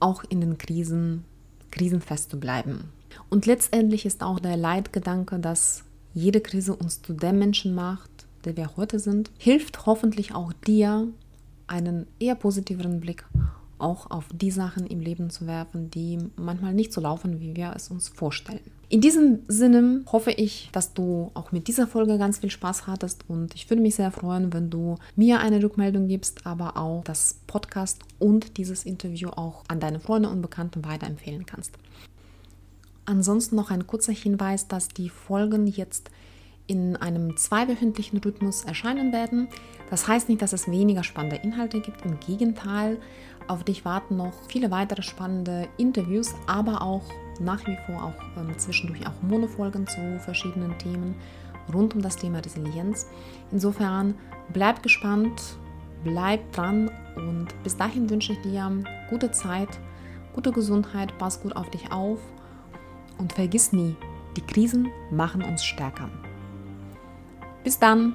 [0.00, 1.24] auch in den Krisen
[1.70, 2.90] krisenfest zu bleiben.
[3.30, 5.84] Und letztendlich ist auch der Leitgedanke, dass
[6.14, 8.10] jede Krise uns zu dem Menschen macht,
[8.44, 11.08] der wir heute sind, hilft hoffentlich auch dir,
[11.66, 13.24] einen eher positiveren Blick
[13.78, 17.72] auch auf die Sachen im Leben zu werfen, die manchmal nicht so laufen, wie wir
[17.74, 18.60] es uns vorstellen.
[18.88, 23.24] In diesem Sinne hoffe ich, dass du auch mit dieser Folge ganz viel Spaß hattest
[23.28, 27.40] und ich würde mich sehr freuen, wenn du mir eine Rückmeldung gibst, aber auch das
[27.48, 31.72] Podcast und dieses Interview auch an deine Freunde und Bekannten weiterempfehlen kannst.
[33.06, 36.10] Ansonsten noch ein kurzer Hinweis, dass die Folgen jetzt
[36.66, 39.48] in einem zweiwöchentlichen Rhythmus erscheinen werden.
[39.90, 42.04] Das heißt nicht, dass es weniger spannende Inhalte gibt.
[42.04, 42.98] Im Gegenteil,
[43.48, 47.04] auf dich warten noch viele weitere spannende Interviews, aber auch
[47.40, 51.14] nach wie vor auch ähm, zwischendurch auch Monofolgen zu verschiedenen Themen
[51.72, 53.06] rund um das Thema Resilienz.
[53.52, 54.14] Insofern
[54.52, 55.40] bleib gespannt,
[56.04, 58.70] bleib dran und bis dahin wünsche ich dir
[59.10, 59.68] gute Zeit,
[60.34, 62.20] gute Gesundheit, pass gut auf dich auf
[63.18, 63.96] und vergiss nie,
[64.36, 66.08] die Krisen machen uns stärker.
[67.64, 68.14] Bis dann!